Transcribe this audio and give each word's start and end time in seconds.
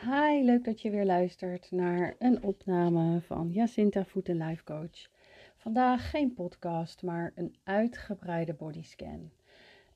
Hi, 0.00 0.42
leuk 0.42 0.64
dat 0.64 0.80
je 0.80 0.90
weer 0.90 1.04
luistert 1.04 1.70
naar 1.70 2.14
een 2.18 2.42
opname 2.42 3.20
van 3.20 3.50
Jacinta 3.50 4.04
Voeten 4.04 4.36
Life 4.36 4.64
Coach. 4.64 5.08
Vandaag 5.56 6.10
geen 6.10 6.34
podcast, 6.34 7.02
maar 7.02 7.32
een 7.34 7.56
uitgebreide 7.62 8.54
bodyscan. 8.54 9.30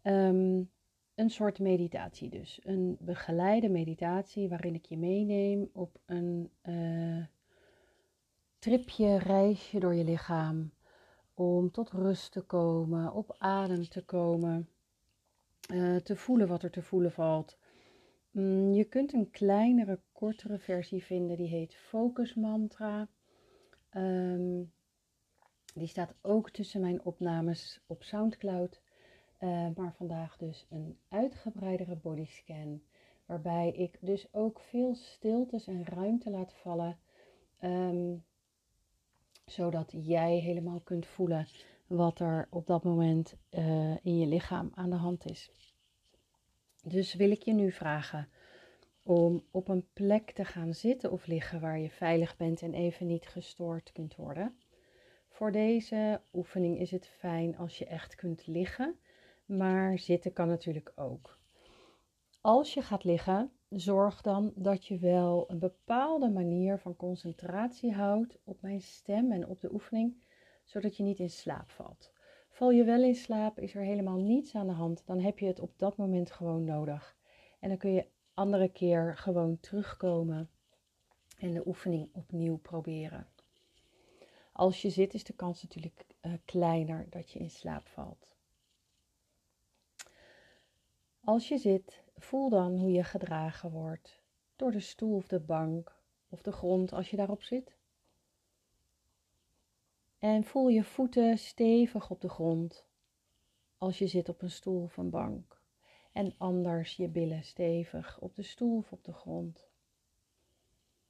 Um, 0.03 0.71
een 1.15 1.31
soort 1.31 1.59
meditatie 1.59 2.29
dus. 2.29 2.61
Een 2.63 2.97
begeleide 3.01 3.69
meditatie 3.69 4.49
waarin 4.49 4.75
ik 4.75 4.85
je 4.85 4.97
meeneem 4.97 5.71
op 5.73 5.99
een 6.07 6.51
uh, 6.63 7.25
tripje, 8.59 9.19
reisje 9.19 9.79
door 9.79 9.95
je 9.95 10.05
lichaam. 10.05 10.73
Om 11.35 11.71
tot 11.71 11.91
rust 11.91 12.33
te 12.33 12.41
komen, 12.41 13.13
op 13.13 13.35
adem 13.39 13.89
te 13.89 14.05
komen, 14.05 14.69
uh, 15.73 15.97
te 15.97 16.17
voelen 16.17 16.49
wat 16.49 16.63
er 16.63 16.71
te 16.71 16.83
voelen 16.83 17.13
valt 17.13 17.59
je 18.75 18.87
kunt 18.89 19.13
een 19.13 19.31
kleinere, 19.31 20.01
kortere 20.13 20.59
versie 20.59 21.05
vinden, 21.05 21.37
die 21.37 21.49
heet 21.49 21.75
Focus 21.75 22.35
Mantra. 22.35 23.09
Ehm, 23.91 24.63
die 25.75 25.87
staat 25.87 26.15
ook 26.23 26.51
tussen 26.51 26.81
mijn 26.81 27.05
opnames 27.05 27.81
op 27.87 28.03
SoundCloud. 28.03 28.81
Uh, 29.41 29.69
maar 29.75 29.95
vandaag 29.95 30.37
dus 30.37 30.67
een 30.71 30.99
uitgebreidere 31.09 31.97
bodyscan. 31.97 32.83
Waarbij 33.27 33.73
ik 33.73 33.99
dus 34.01 34.35
ook 34.35 34.61
veel 34.61 34.95
stiltes 34.95 35.67
en 35.67 35.85
ruimte 35.85 36.31
laat 36.31 36.53
vallen. 36.53 36.99
Um, 37.63 38.25
zodat 39.45 39.93
jij 39.97 40.39
helemaal 40.39 40.81
kunt 40.81 41.07
voelen 41.07 41.47
wat 41.87 42.21
er 42.21 42.47
op 42.51 42.67
dat 42.67 42.85
moment 42.85 43.37
uh, 43.51 43.97
in 44.03 44.19
je 44.19 44.27
lichaam 44.27 44.71
aan 44.75 44.91
de 44.91 44.97
hand 44.97 45.25
is. 45.31 45.51
Dus 46.85 47.15
wil 47.15 47.31
ik 47.31 47.43
je 47.43 47.53
nu 47.53 47.73
vragen 47.73 48.29
om 49.03 49.45
op 49.51 49.69
een 49.69 49.87
plek 49.93 50.31
te 50.31 50.45
gaan 50.45 50.75
zitten 50.75 51.13
of 51.13 51.27
liggen 51.27 51.61
waar 51.61 51.79
je 51.79 51.91
veilig 51.91 52.37
bent 52.37 52.63
en 52.63 52.75
even 52.75 53.07
niet 53.07 53.27
gestoord 53.27 53.93
kunt 53.93 54.17
worden. 54.17 54.59
Voor 55.29 55.53
deze 55.53 56.21
oefening 56.33 56.79
is 56.79 56.91
het 56.91 57.07
fijn 57.07 57.57
als 57.57 57.79
je 57.79 57.87
echt 57.87 58.15
kunt 58.15 58.47
liggen, 58.47 58.99
maar 59.47 59.99
zitten 59.99 60.33
kan 60.33 60.49
natuurlijk 60.49 60.93
ook. 60.95 61.39
Als 62.41 62.75
je 62.75 62.83
gaat 62.83 63.05
liggen, 63.05 63.53
zorg 63.69 64.21
dan 64.21 64.53
dat 64.55 64.87
je 64.87 64.99
wel 64.99 65.45
een 65.51 65.59
bepaalde 65.59 66.29
manier 66.29 66.79
van 66.79 66.97
concentratie 66.97 67.93
houdt 67.93 68.39
op 68.45 68.63
mijn 68.63 68.81
stem 68.81 69.33
en 69.33 69.47
op 69.47 69.61
de 69.61 69.73
oefening, 69.73 70.15
zodat 70.65 70.97
je 70.97 71.03
niet 71.03 71.19
in 71.19 71.31
slaap 71.31 71.71
valt. 71.71 72.13
Val 72.59 72.71
je 72.71 72.85
wel 72.85 73.03
in 73.03 73.15
slaap, 73.15 73.59
is 73.59 73.75
er 73.75 73.83
helemaal 73.83 74.17
niets 74.17 74.55
aan 74.55 74.67
de 74.67 74.73
hand, 74.73 75.03
dan 75.07 75.21
heb 75.21 75.39
je 75.39 75.47
het 75.47 75.61
op 75.61 75.73
dat 75.77 75.97
moment 75.97 76.31
gewoon 76.31 76.65
nodig. 76.65 77.17
En 77.59 77.69
dan 77.69 77.79
kun 77.79 77.91
je 77.93 78.07
andere 78.35 78.69
keer 78.69 79.17
gewoon 79.17 79.61
terugkomen 79.61 80.51
en 81.37 81.53
de 81.53 81.67
oefening 81.67 82.09
opnieuw 82.13 82.57
proberen. 82.57 83.27
Als 84.53 84.83
je 84.83 84.91
zit, 84.91 85.15
is 85.15 85.25
de 85.25 85.33
kans 85.33 85.63
natuurlijk 85.63 86.07
uh, 86.23 86.33
kleiner 86.45 87.07
dat 87.11 87.31
je 87.31 87.39
in 87.39 87.51
slaap 87.51 87.87
valt. 87.89 88.37
Als 91.21 91.49
je 91.49 91.59
zit, 91.59 92.03
voel 92.17 92.49
dan 92.49 92.79
hoe 92.79 92.93
je 92.93 93.05
gedragen 93.05 93.71
wordt 93.71 94.23
door 94.57 94.71
de 94.71 94.81
stoel 94.81 95.17
of 95.17 95.27
de 95.27 95.41
bank 95.41 96.03
of 96.29 96.43
de 96.43 96.53
grond 96.53 96.93
als 96.93 97.11
je 97.11 97.17
daarop 97.17 97.43
zit. 97.43 97.78
En 100.19 100.45
voel 100.45 100.69
je 100.69 100.85
voeten 100.85 101.39
stevig 101.39 102.11
op 102.11 102.21
de 102.21 102.29
grond 102.29 102.87
als 103.79 103.99
je 103.99 104.07
zit 104.07 104.29
op 104.29 104.43
een 104.43 104.51
stoel 104.51 104.83
of 104.83 104.97
een 104.97 105.11
bank. 105.11 105.61
En 106.13 106.35
anders 106.37 106.97
je 106.97 107.09
billen 107.09 107.43
stevig 107.43 108.21
op 108.21 108.35
de 108.35 108.43
stoel 108.43 108.77
of 108.77 108.93
op 108.93 109.05
de 109.05 109.13
grond. 109.13 109.69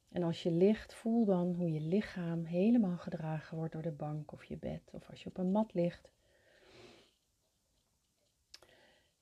En 0.09 0.23
als 0.23 0.43
je 0.43 0.51
ligt, 0.51 0.93
voel 0.93 1.25
dan 1.25 1.53
hoe 1.53 1.71
je 1.71 1.81
lichaam 1.81 2.43
helemaal 2.43 2.97
gedragen 2.97 3.57
wordt 3.57 3.73
door 3.73 3.81
de 3.81 3.91
bank 3.91 4.31
of 4.31 4.43
je 4.43 4.57
bed. 4.57 4.81
Of 4.91 5.09
als 5.09 5.23
je 5.23 5.29
op 5.29 5.37
een 5.37 5.51
mat 5.51 5.73
ligt. 5.73 6.09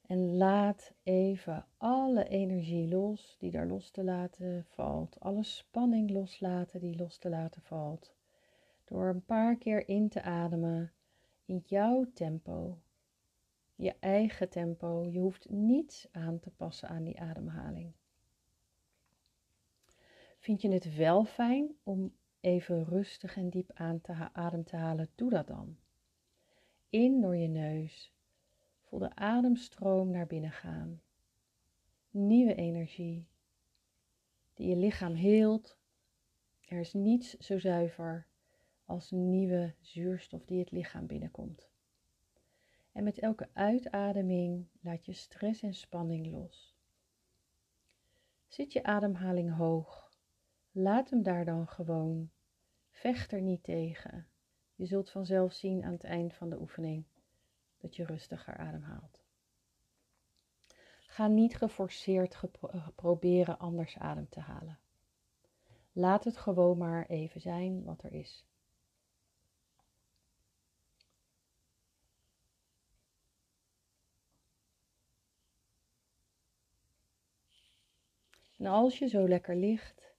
En 0.02 0.38
laat 0.38 0.94
even 1.04 1.66
alle 1.78 2.28
energie 2.28 2.88
los 2.88 3.36
die 3.40 3.52
daar 3.52 3.68
los 3.68 3.90
te 3.90 4.04
laten 4.04 4.66
valt. 4.70 5.20
Alle 5.20 5.44
spanning 5.44 6.10
loslaten 6.10 6.80
die 6.80 6.96
los 6.96 7.18
te 7.18 7.30
laten 7.30 7.62
valt. 7.62 8.17
Door 8.88 9.10
een 9.10 9.26
paar 9.26 9.56
keer 9.56 9.88
in 9.88 10.10
te 10.10 10.22
ademen 10.22 10.94
in 11.46 11.64
jouw 11.66 12.12
tempo. 12.14 12.82
Je 13.76 13.96
eigen 14.00 14.50
tempo. 14.50 15.06
Je 15.06 15.20
hoeft 15.20 15.50
niets 15.50 16.08
aan 16.12 16.40
te 16.40 16.50
passen 16.50 16.90
aan 16.90 17.04
die 17.04 17.20
ademhaling. 17.20 17.94
Vind 20.40 20.62
je 20.62 20.72
het 20.72 20.96
wel 20.96 21.26
fijn 21.26 21.76
om 21.84 22.16
even 22.40 22.86
rustig 22.86 23.36
en 23.36 23.50
diep 23.50 23.72
aan 23.74 24.02
te 24.02 24.34
adem 24.34 24.64
te 24.64 24.76
halen? 24.76 25.10
Doe 25.16 25.30
dat 25.30 25.48
dan. 25.48 25.78
In 26.90 27.22
door 27.22 27.36
je 27.36 27.48
neus. 27.48 28.14
Voel 28.84 29.00
de 29.00 29.16
ademstroom 29.16 30.10
naar 30.12 30.28
binnen 30.28 30.52
gaan. 30.52 31.02
Nieuwe 32.10 32.56
energie 32.56 33.28
die 34.54 34.68
je 34.68 34.76
lichaam 34.76 35.14
heelt. 35.14 35.78
Er 36.68 36.80
is 36.80 36.94
niets 36.94 37.38
zo 37.38 37.60
zuiver 37.60 38.27
als 38.88 39.12
nieuwe 39.12 39.74
zuurstof 39.80 40.46
die 40.46 40.60
het 40.60 40.72
lichaam 40.72 41.08
binnenkomt. 41.08 41.70
En 42.92 43.04
met 43.04 43.20
elke 43.20 43.50
uitademing 43.54 44.68
laat 44.82 45.06
je 45.06 45.14
stress 45.14 45.62
en 45.62 45.74
spanning 45.74 46.32
los. 46.32 46.76
Zit 48.48 48.74
je 48.74 48.84
ademhaling 48.84 49.56
hoog, 49.56 50.12
laat 50.72 51.10
hem 51.10 51.24
daar 51.24 51.46
dan 51.46 51.68
gewoon. 51.68 52.30
Vecht 52.90 53.32
er 53.32 53.42
niet 53.42 53.64
tegen. 53.64 54.28
Je 54.76 54.86
zult 54.86 55.10
vanzelf 55.10 55.54
zien 55.54 55.84
aan 55.84 55.92
het 55.92 56.04
eind 56.04 56.34
van 56.34 56.50
de 56.50 56.60
oefening 56.60 57.06
dat 57.78 57.96
je 57.96 58.06
rustiger 58.06 58.58
ademhaalt. 58.58 59.24
Ga 61.00 61.28
niet 61.28 61.56
geforceerd 61.56 62.40
proberen 62.96 63.60
anders 63.60 63.98
adem 63.98 64.30
te 64.30 64.40
halen. 64.40 64.80
Laat 65.92 66.24
het 66.24 66.38
gewoon 66.38 66.78
maar 66.78 67.06
even 67.06 67.42
zijn 67.42 67.84
wat 67.84 68.04
er 68.04 68.14
is. 68.14 68.46
En 78.58 78.66
als 78.66 79.00
je 79.00 79.08
zo 79.08 79.28
lekker 79.28 79.56
ligt, 79.56 80.16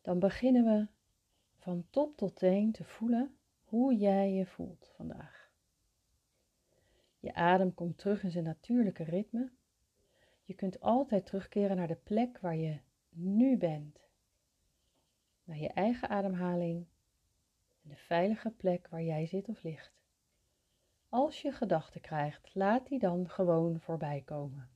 dan 0.00 0.18
beginnen 0.18 0.64
we 0.64 0.86
van 1.56 1.86
top 1.90 2.16
tot 2.16 2.36
teen 2.36 2.72
te 2.72 2.84
voelen 2.84 3.36
hoe 3.64 3.96
jij 3.96 4.32
je 4.32 4.46
voelt 4.46 4.92
vandaag. 4.96 5.50
Je 7.18 7.34
adem 7.34 7.74
komt 7.74 7.98
terug 7.98 8.22
in 8.22 8.30
zijn 8.30 8.44
natuurlijke 8.44 9.04
ritme. 9.04 9.50
Je 10.44 10.54
kunt 10.54 10.80
altijd 10.80 11.26
terugkeren 11.26 11.76
naar 11.76 11.88
de 11.88 11.98
plek 12.02 12.38
waar 12.38 12.56
je 12.56 12.78
nu 13.10 13.56
bent. 13.56 14.08
Naar 15.44 15.58
je 15.58 15.68
eigen 15.68 16.08
ademhaling 16.08 16.86
en 17.82 17.88
de 17.88 17.96
veilige 17.96 18.50
plek 18.50 18.88
waar 18.88 19.02
jij 19.02 19.26
zit 19.26 19.48
of 19.48 19.62
ligt. 19.62 19.92
Als 21.08 21.42
je 21.42 21.52
gedachten 21.52 22.00
krijgt, 22.00 22.54
laat 22.54 22.86
die 22.86 22.98
dan 22.98 23.28
gewoon 23.28 23.80
voorbij 23.80 24.22
komen. 24.24 24.73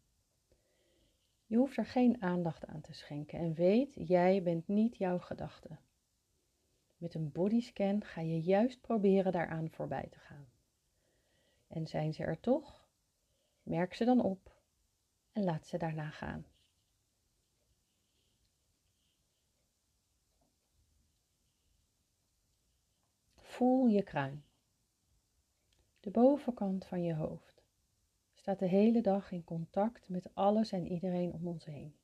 Je 1.49 1.57
hoeft 1.57 1.77
er 1.77 1.87
geen 1.87 2.23
aandacht 2.23 2.67
aan 2.67 2.81
te 2.81 2.93
schenken 2.93 3.39
en 3.39 3.55
weet, 3.55 3.95
jij 3.95 4.43
bent 4.43 4.69
niet 4.69 4.97
jouw 4.97 5.19
gedachte. 5.19 5.79
Met 6.97 7.15
een 7.15 7.33
bodyscan 7.33 8.05
ga 8.05 8.21
je 8.21 8.41
juist 8.41 8.81
proberen 8.81 9.33
daaraan 9.33 9.71
voorbij 9.71 10.09
te 10.11 10.19
gaan. 10.19 10.49
En 11.67 11.87
zijn 11.87 12.15
ze 12.15 12.23
er 12.23 12.41
toch? 12.41 12.89
Merk 13.63 13.95
ze 13.95 14.05
dan 14.05 14.23
op 14.23 14.57
en 15.33 15.45
laat 15.45 15.67
ze 15.67 15.79
daarna 15.79 16.11
gaan. 16.11 16.47
Voel 23.37 23.87
je 23.87 24.03
kruin. 24.03 24.45
De 26.01 26.11
bovenkant 26.11 26.85
van 26.85 27.03
je 27.03 27.15
hoofd 27.15 27.58
staat 28.49 28.59
de 28.59 28.67
hele 28.77 29.01
dag 29.01 29.33
in 29.33 29.45
contact 29.45 30.09
met 30.09 30.35
alles 30.35 30.73
en 30.73 30.87
iedereen 30.87 31.33
om 31.33 31.49
ons 31.49 31.65
heen. 31.65 31.97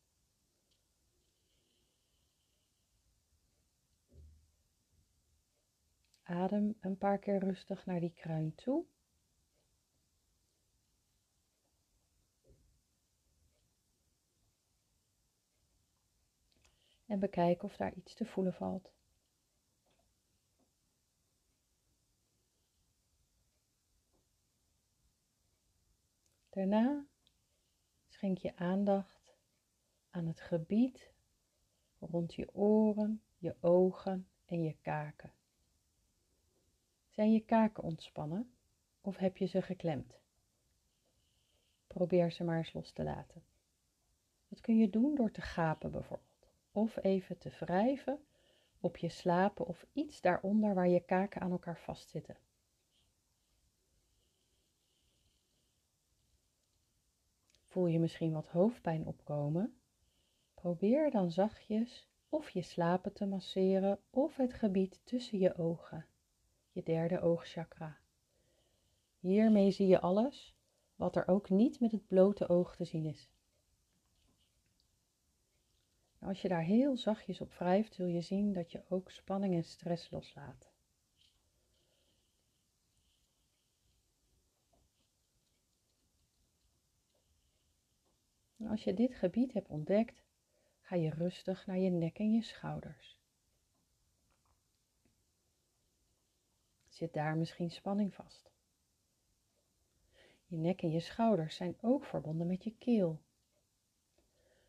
Adem 6.23 6.76
een 6.81 6.99
paar 6.99 7.19
keer 7.19 7.38
rustig 7.38 7.87
naar 7.87 8.00
die 8.00 8.12
kruin 8.12 8.55
toe. 8.55 8.85
En 17.06 17.19
bekijk 17.19 17.62
of 17.62 17.76
daar 17.76 17.94
iets 17.94 18.14
te 18.14 18.25
voelen 18.25 18.55
valt. 18.55 18.94
Daarna 26.55 27.05
schenk 28.09 28.39
je 28.39 28.56
aandacht 28.56 29.35
aan 30.11 30.27
het 30.27 30.41
gebied 30.41 31.12
rond 31.99 32.35
je 32.35 32.55
oren, 32.55 33.23
je 33.37 33.55
ogen 33.61 34.29
en 34.45 34.62
je 34.62 34.77
kaken. 34.83 35.33
Zijn 37.09 37.33
je 37.33 37.41
kaken 37.41 37.83
ontspannen 37.83 38.55
of 39.01 39.17
heb 39.17 39.37
je 39.37 39.47
ze 39.47 39.62
geklemd? 39.62 40.21
Probeer 41.87 42.33
ze 42.33 42.45
maar 42.45 42.59
eens 42.59 42.73
los 42.73 42.93
te 42.93 43.03
laten. 43.03 43.43
Dat 44.49 44.61
kun 44.61 44.77
je 44.77 44.91
doen 44.91 45.15
door 45.15 45.31
te 45.31 45.41
gapen 45.41 45.91
bijvoorbeeld, 45.91 46.49
of 46.73 46.97
even 46.97 47.39
te 47.39 47.51
wrijven 47.51 48.19
op 48.81 48.97
je 48.97 49.09
slapen 49.09 49.67
of 49.67 49.87
iets 49.93 50.21
daaronder 50.21 50.75
waar 50.75 50.89
je 50.89 51.05
kaken 51.05 51.41
aan 51.41 51.51
elkaar 51.51 51.79
vastzitten. 51.79 52.37
Voel 57.75 57.87
je 57.87 57.99
misschien 57.99 58.32
wat 58.32 58.49
hoofdpijn 58.49 59.06
opkomen? 59.06 59.76
Probeer 60.55 61.11
dan 61.11 61.31
zachtjes 61.31 62.09
of 62.29 62.50
je 62.50 62.62
slapen 62.62 63.12
te 63.12 63.26
masseren 63.26 63.99
of 64.11 64.37
het 64.37 64.53
gebied 64.53 65.00
tussen 65.05 65.38
je 65.38 65.56
ogen, 65.56 66.06
je 66.73 66.82
derde 66.82 67.21
oogchakra. 67.21 67.99
Hiermee 69.19 69.71
zie 69.71 69.87
je 69.87 70.00
alles 70.00 70.56
wat 70.97 71.17
er 71.17 71.29
ook 71.29 71.50
niet 71.50 71.81
met 71.81 71.93
het 71.93 72.06
blote 72.06 72.49
oog 72.49 72.76
te 72.76 72.85
zien 72.85 73.05
is. 73.05 73.31
Als 76.19 76.43
je 76.43 76.49
daar 76.49 76.65
heel 76.65 76.97
zachtjes 76.97 77.41
op 77.41 77.53
wrijft, 77.53 77.94
zul 77.94 78.06
je 78.06 78.20
zien 78.20 78.53
dat 78.53 78.73
je 78.73 78.85
ook 78.88 79.11
spanning 79.11 79.55
en 79.55 79.65
stress 79.65 80.11
loslaat. 80.11 80.74
En 88.65 88.71
als 88.71 88.85
je 88.85 88.95
dit 88.95 89.15
gebied 89.15 89.53
hebt 89.53 89.69
ontdekt, 89.69 90.23
ga 90.81 90.97
je 90.97 91.11
rustig 91.11 91.67
naar 91.67 91.79
je 91.79 91.91
nek 91.91 92.19
en 92.19 92.33
je 92.33 92.43
schouders. 92.43 93.21
Zit 96.89 97.13
daar 97.13 97.37
misschien 97.37 97.71
spanning 97.71 98.15
vast? 98.15 98.51
Je 100.47 100.57
nek 100.57 100.83
en 100.83 100.91
je 100.91 101.01
schouders 101.01 101.57
zijn 101.57 101.77
ook 101.81 102.05
verbonden 102.05 102.47
met 102.47 102.65
je 102.65 102.75
keel. 102.79 103.23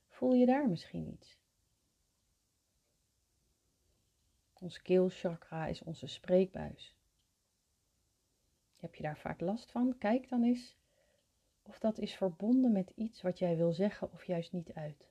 Voel 0.07 0.33
je 0.33 0.45
daar 0.45 0.69
misschien 0.69 1.07
iets? 1.07 1.37
Ons 4.53 4.81
keelchakra 4.81 5.67
is 5.67 5.81
onze 5.81 6.07
spreekbuis. 6.07 6.95
Heb 8.75 8.95
je 8.95 9.03
daar 9.03 9.17
vaak 9.17 9.39
last 9.39 9.71
van? 9.71 9.97
Kijk 9.97 10.29
dan 10.29 10.43
eens 10.43 10.75
of 11.67 11.79
dat 11.79 11.97
is 11.97 12.15
verbonden 12.15 12.71
met 12.71 12.91
iets 12.95 13.21
wat 13.21 13.39
jij 13.39 13.57
wil 13.57 13.73
zeggen 13.73 14.11
of 14.11 14.23
juist 14.23 14.51
niet 14.51 14.73
uit. 14.73 15.09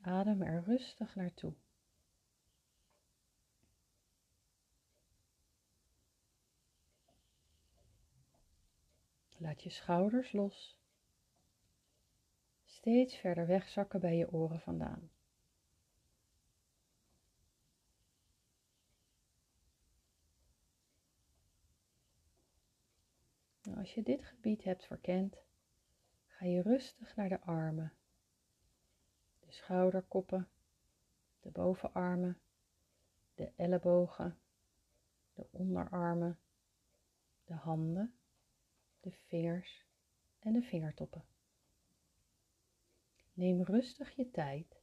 Adem 0.00 0.42
er 0.42 0.62
rustig 0.62 1.14
naartoe. 1.14 1.54
Laat 9.36 9.62
je 9.62 9.70
schouders 9.70 10.32
los. 10.32 10.76
Steeds 12.64 13.16
verder 13.16 13.46
wegzakken 13.46 14.00
bij 14.00 14.16
je 14.16 14.32
oren 14.32 14.60
vandaan. 14.60 15.11
Als 23.82 23.94
je 23.94 24.02
dit 24.02 24.24
gebied 24.24 24.64
hebt 24.64 24.84
verkend, 24.84 25.36
ga 26.26 26.46
je 26.46 26.62
rustig 26.62 27.16
naar 27.16 27.28
de 27.28 27.40
armen, 27.40 27.92
de 29.40 29.52
schouderkoppen, 29.52 30.48
de 31.40 31.50
bovenarmen, 31.50 32.40
de 33.34 33.52
ellebogen, 33.56 34.38
de 35.34 35.46
onderarmen, 35.50 36.38
de 37.44 37.54
handen, 37.54 38.14
de 39.00 39.10
vingers 39.10 39.86
en 40.38 40.52
de 40.52 40.62
vingertoppen. 40.62 41.24
Neem 43.32 43.62
rustig 43.62 44.10
je 44.10 44.30
tijd 44.30 44.82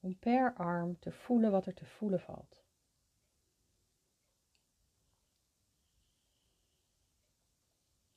om 0.00 0.18
per 0.18 0.54
arm 0.54 0.98
te 0.98 1.12
voelen 1.12 1.50
wat 1.50 1.66
er 1.66 1.74
te 1.74 1.86
voelen 1.86 2.20
valt. 2.20 2.63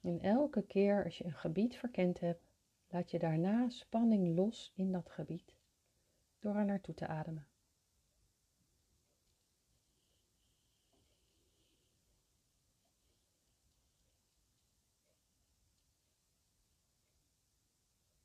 En 0.08 0.22
elke 0.22 0.66
keer 0.66 1.04
als 1.04 1.18
je 1.18 1.26
een 1.26 1.34
gebied 1.34 1.76
verkend 1.76 2.20
hebt, 2.20 2.52
laat 2.90 3.12
je 3.12 3.20
daarna 3.20 3.70
spanning 3.70 4.36
los 4.36 4.72
in 4.76 4.92
dat 4.92 5.10
gebied 5.10 5.56
door 6.40 6.56
er 6.56 6.66
naartoe 6.66 6.96
te 6.96 7.08
ademen. 7.08 7.48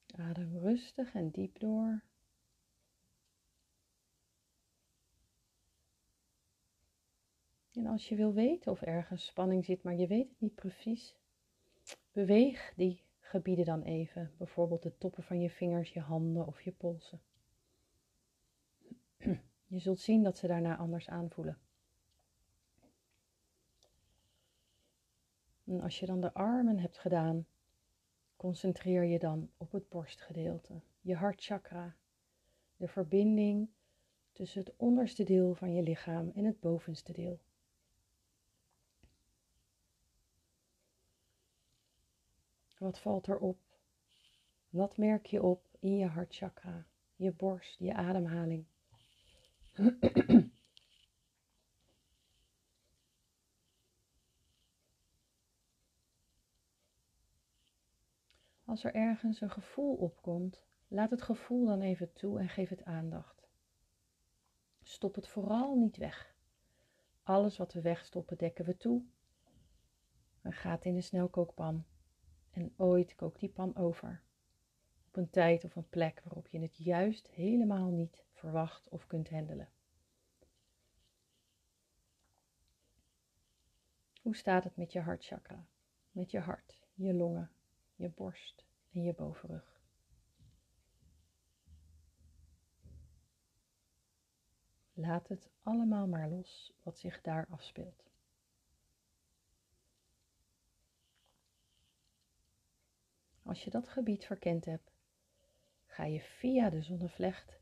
Adem 0.07 0.59
rustig 0.59 1.15
en 1.15 1.31
diep 1.31 1.59
door. 1.59 2.03
En 7.73 7.87
als 7.87 8.09
je 8.09 8.15
wil 8.15 8.33
weten 8.33 8.73
of 8.73 8.83
ergens 8.83 9.27
spanning 9.27 9.65
zit, 9.65 9.83
maar 9.83 9.97
je 9.97 10.07
weet 10.07 10.29
het 10.29 10.41
niet 10.41 10.55
precies, 10.55 11.17
beweeg 12.13 12.73
die 12.77 13.03
gebieden 13.21 13.65
dan 13.65 13.83
even. 13.83 14.33
Bijvoorbeeld 14.37 14.83
de 14.83 14.99
toppen 14.99 15.23
van 15.23 15.41
je 15.41 15.51
vingers, 15.51 15.93
je 15.93 16.01
handen 16.01 16.47
of 16.47 16.61
je 16.61 16.73
polsen. 16.73 17.21
Je 19.67 19.79
zult 19.79 20.01
zien 20.01 20.23
dat 20.23 20.37
ze 20.39 20.47
daarna 20.47 20.77
anders 20.77 21.09
aanvoelen. 21.09 21.59
En 25.65 25.81
als 25.81 26.01
je 26.01 26.07
dan 26.07 26.21
de 26.21 26.35
armen 26.35 26.79
hebt 26.79 26.99
gedaan, 26.99 27.47
Concentreer 28.43 29.05
je 29.05 29.19
dan 29.19 29.51
op 29.57 29.73
het 29.73 29.89
borstgedeelte, 29.89 30.81
je 31.01 31.15
hartchakra, 31.15 31.97
de 32.77 32.89
verbinding 32.89 33.69
tussen 34.33 34.61
het 34.61 34.77
onderste 34.77 35.25
deel 35.25 35.55
van 35.55 35.75
je 35.75 35.83
lichaam 35.83 36.31
en 36.35 36.45
het 36.45 36.61
bovenste 36.61 37.13
deel. 37.13 37.41
Wat 42.83 42.99
valt 42.99 43.27
er 43.27 43.39
op? 43.39 43.59
Wat 44.69 44.97
merk 44.97 45.27
je 45.27 45.43
op 45.43 45.67
in 45.79 45.97
je 45.97 46.07
hartchakra, 46.07 46.87
je 47.17 47.33
borst, 47.33 47.79
je 47.79 47.95
ademhaling? 47.95 48.67
Als 58.65 58.85
er 58.85 58.95
ergens 58.95 59.41
een 59.41 59.51
gevoel 59.51 59.95
opkomt, 59.95 60.63
laat 60.89 61.11
het 61.11 61.23
gevoel 61.23 61.67
dan 61.67 61.81
even 61.81 62.13
toe 62.13 62.41
en 62.41 62.49
geef 62.49 62.69
het 62.69 62.85
aandacht. 62.85 63.49
Stop 64.83 65.15
het 65.15 65.29
vooral 65.29 65.75
niet 65.75 65.97
weg. 65.97 66.35
Alles 67.23 67.57
wat 67.57 67.73
we 67.73 67.81
wegstoppen 67.81 68.39
dekken 68.39 68.65
we 68.65 68.77
toe. 68.77 69.05
En 70.41 70.53
gaat 70.53 70.85
in 70.85 70.95
de 70.95 71.01
snelkookpan. 71.01 71.85
En 72.53 72.75
ooit 72.77 73.15
kookt 73.15 73.41
die 73.41 73.49
pan 73.49 73.77
over. 73.77 74.23
Op 75.07 75.17
een 75.17 75.31
tijd 75.31 75.65
of 75.65 75.77
een 75.77 75.89
plek 75.89 76.21
waarop 76.25 76.49
je 76.49 76.61
het 76.61 76.77
juist 76.77 77.29
helemaal 77.29 77.91
niet 77.91 78.25
verwacht 78.33 78.89
of 78.89 79.07
kunt 79.07 79.31
handelen. 79.31 79.69
Hoe 84.23 84.37
staat 84.37 84.65
het 84.65 84.77
met 84.77 84.93
je 84.93 85.01
hartchakra? 85.01 85.67
Met 86.11 86.31
je 86.31 86.39
hart, 86.39 86.79
je 86.95 87.15
longen, 87.15 87.51
je 87.95 88.09
borst 88.09 88.65
en 88.93 89.03
je 89.03 89.15
bovenrug. 89.15 89.81
Laat 94.93 95.29
het 95.29 95.51
allemaal 95.63 96.07
maar 96.07 96.29
los 96.29 96.73
wat 96.83 96.99
zich 96.99 97.21
daar 97.21 97.47
afspeelt. 97.51 98.12
Als 103.43 103.65
je 103.65 103.71
dat 103.71 103.89
gebied 103.89 104.25
verkend 104.25 104.65
hebt, 104.65 104.93
ga 105.87 106.05
je 106.05 106.21
via 106.21 106.71
de 106.71 106.83
zonnevlecht 106.83 107.61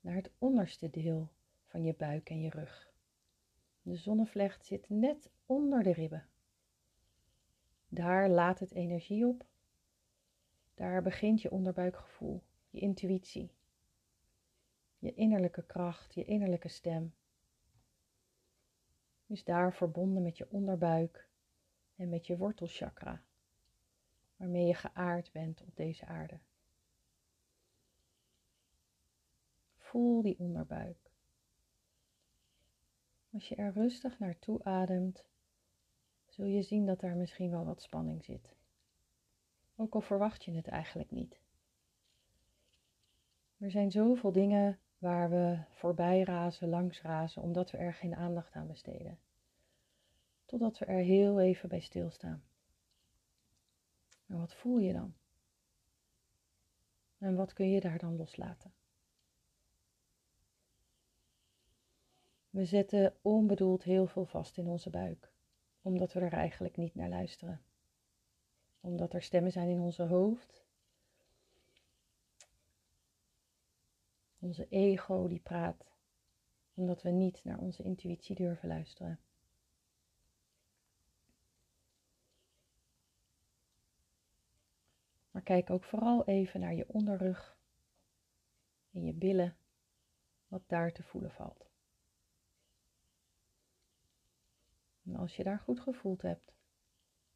naar 0.00 0.14
het 0.14 0.30
onderste 0.38 0.90
deel 0.90 1.28
van 1.66 1.84
je 1.84 1.94
buik 1.94 2.30
en 2.30 2.40
je 2.40 2.50
rug. 2.50 2.92
De 3.82 3.96
zonnevlecht 3.96 4.66
zit 4.66 4.88
net 4.88 5.30
onder 5.46 5.82
de 5.82 5.92
ribben. 5.92 6.28
Daar 7.88 8.28
laat 8.28 8.58
het 8.58 8.72
energie 8.72 9.26
op 9.26 9.46
daar 10.78 11.02
begint 11.02 11.42
je 11.42 11.50
onderbuikgevoel, 11.50 12.42
je 12.70 12.80
intuïtie, 12.80 13.52
je 14.98 15.14
innerlijke 15.14 15.66
kracht, 15.66 16.14
je 16.14 16.24
innerlijke 16.24 16.68
stem. 16.68 17.14
Is 19.26 19.44
daar 19.44 19.74
verbonden 19.74 20.22
met 20.22 20.36
je 20.36 20.50
onderbuik 20.50 21.28
en 21.96 22.08
met 22.08 22.26
je 22.26 22.36
wortelchakra. 22.36 23.22
Waarmee 24.38 24.66
je 24.66 24.74
geaard 24.74 25.32
bent 25.32 25.62
op 25.62 25.76
deze 25.76 26.06
aarde. 26.06 26.38
Voel 29.76 30.22
die 30.22 30.38
onderbuik. 30.38 31.10
Als 33.32 33.48
je 33.48 33.54
er 33.54 33.72
rustig 33.72 34.18
naartoe 34.18 34.64
ademt, 34.64 35.24
zul 36.26 36.44
je 36.44 36.62
zien 36.62 36.86
dat 36.86 37.00
daar 37.00 37.16
misschien 37.16 37.50
wel 37.50 37.64
wat 37.64 37.82
spanning 37.82 38.24
zit. 38.24 38.54
Ook 39.76 39.94
al 39.94 40.00
verwacht 40.00 40.44
je 40.44 40.52
het 40.52 40.68
eigenlijk 40.68 41.10
niet. 41.10 41.40
Er 43.58 43.70
zijn 43.70 43.90
zoveel 43.90 44.32
dingen 44.32 44.78
waar 44.98 45.30
we 45.30 45.58
voorbij 45.70 46.22
razen, 46.22 46.68
langs 46.68 47.02
razen, 47.02 47.42
omdat 47.42 47.70
we 47.70 47.78
er 47.78 47.94
geen 47.94 48.14
aandacht 48.14 48.54
aan 48.54 48.66
besteden. 48.66 49.18
Totdat 50.44 50.78
we 50.78 50.84
er 50.84 51.02
heel 51.02 51.40
even 51.40 51.68
bij 51.68 51.80
stilstaan. 51.80 52.42
En 54.28 54.38
wat 54.38 54.54
voel 54.54 54.78
je 54.78 54.92
dan? 54.92 55.14
En 57.18 57.34
wat 57.34 57.52
kun 57.52 57.70
je 57.70 57.80
daar 57.80 57.98
dan 57.98 58.16
loslaten? 58.16 58.72
We 62.50 62.64
zetten 62.64 63.14
onbedoeld 63.22 63.82
heel 63.82 64.06
veel 64.06 64.24
vast 64.24 64.56
in 64.56 64.66
onze 64.66 64.90
buik, 64.90 65.32
omdat 65.82 66.12
we 66.12 66.20
er 66.20 66.32
eigenlijk 66.32 66.76
niet 66.76 66.94
naar 66.94 67.08
luisteren. 67.08 67.62
Omdat 68.80 69.14
er 69.14 69.22
stemmen 69.22 69.52
zijn 69.52 69.68
in 69.68 69.80
onze 69.80 70.02
hoofd. 70.02 70.64
Onze 74.38 74.68
ego 74.68 75.28
die 75.28 75.40
praat, 75.40 75.90
omdat 76.74 77.02
we 77.02 77.10
niet 77.10 77.44
naar 77.44 77.58
onze 77.58 77.82
intuïtie 77.82 78.34
durven 78.34 78.68
luisteren. 78.68 79.20
Maar 85.38 85.46
kijk 85.46 85.70
ook 85.70 85.84
vooral 85.84 86.24
even 86.24 86.60
naar 86.60 86.74
je 86.74 86.88
onderrug 86.88 87.58
en 88.90 89.04
je 89.04 89.12
billen, 89.12 89.56
wat 90.48 90.62
daar 90.66 90.92
te 90.92 91.02
voelen 91.02 91.30
valt. 91.30 91.70
En 95.04 95.16
als 95.16 95.36
je 95.36 95.44
daar 95.44 95.58
goed 95.58 95.80
gevoeld 95.80 96.22
hebt, 96.22 96.52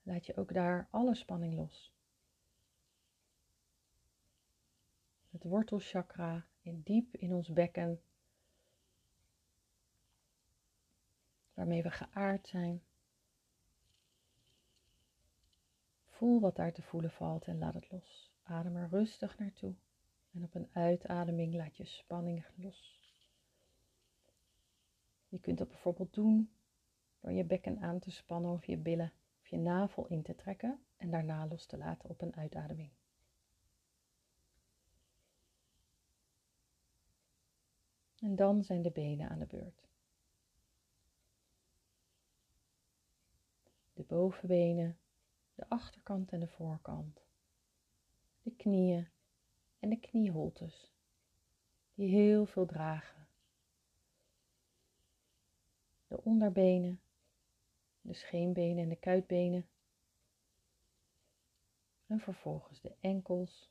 laat 0.02 0.26
je 0.26 0.37
ook 0.37 0.52
daar 0.54 0.88
alle 0.90 1.14
spanning 1.14 1.54
los. 1.54 1.92
Het 5.30 5.44
wortelchakra 5.44 6.47
in 6.61 6.80
diep 6.85 7.16
in 7.16 7.32
ons 7.32 7.52
bekken, 7.52 8.02
waarmee 11.54 11.82
we 11.82 11.90
geaard 11.90 12.47
zijn. 12.47 12.82
Voel 16.23 16.41
wat 16.41 16.57
daar 16.57 16.73
te 16.73 16.83
voelen 16.83 17.11
valt 17.11 17.47
en 17.47 17.59
laat 17.59 17.75
het 17.75 17.91
los. 17.91 18.33
Adem 18.43 18.76
er 18.76 18.88
rustig 18.88 19.38
naartoe. 19.38 19.75
En 20.33 20.45
op 20.45 20.55
een 20.55 20.69
uitademing 20.73 21.55
laat 21.55 21.76
je 21.76 21.85
spanning 21.85 22.47
los. 22.55 23.12
Je 25.29 25.38
kunt 25.41 25.59
dat 25.59 25.69
bijvoorbeeld 25.69 26.14
doen 26.14 26.50
door 27.21 27.33
je 27.33 27.45
bekken 27.45 27.81
aan 27.81 27.99
te 27.99 28.11
spannen 28.11 28.52
of 28.52 28.64
je 28.64 28.76
billen 28.76 29.12
of 29.41 29.49
je 29.49 29.57
navel 29.57 30.07
in 30.07 30.23
te 30.23 30.35
trekken 30.35 30.85
en 30.97 31.11
daarna 31.11 31.47
los 31.47 31.67
te 31.67 31.76
laten 31.76 32.09
op 32.09 32.21
een 32.21 32.37
uitademing. 32.37 32.91
En 38.19 38.37
dan 38.37 38.64
zijn 38.64 38.83
de 38.83 38.91
benen 38.91 39.29
aan 39.29 39.38
de 39.38 39.47
beurt. 39.47 39.88
De 43.93 44.02
bovenbenen, 44.02 44.97
de 45.54 45.68
achterkant 45.68 46.32
en 46.32 46.40
de 46.40 46.49
voorkant, 46.49 47.25
de 48.42 48.50
knieën 48.50 49.09
en 49.78 49.88
de 49.88 50.00
knieholtes, 50.00 50.92
die 51.94 52.09
heel 52.09 52.47
veel 52.47 52.66
dragen. 52.66 53.26
De 56.06 56.23
onderbenen, 56.23 57.00
de 58.00 58.14
scheenbenen 58.14 58.82
en 58.82 58.88
de 58.88 58.97
kuitbenen. 58.97 59.66
En 62.06 62.21
vervolgens 62.21 62.80
de 62.80 62.94
enkels, 63.00 63.71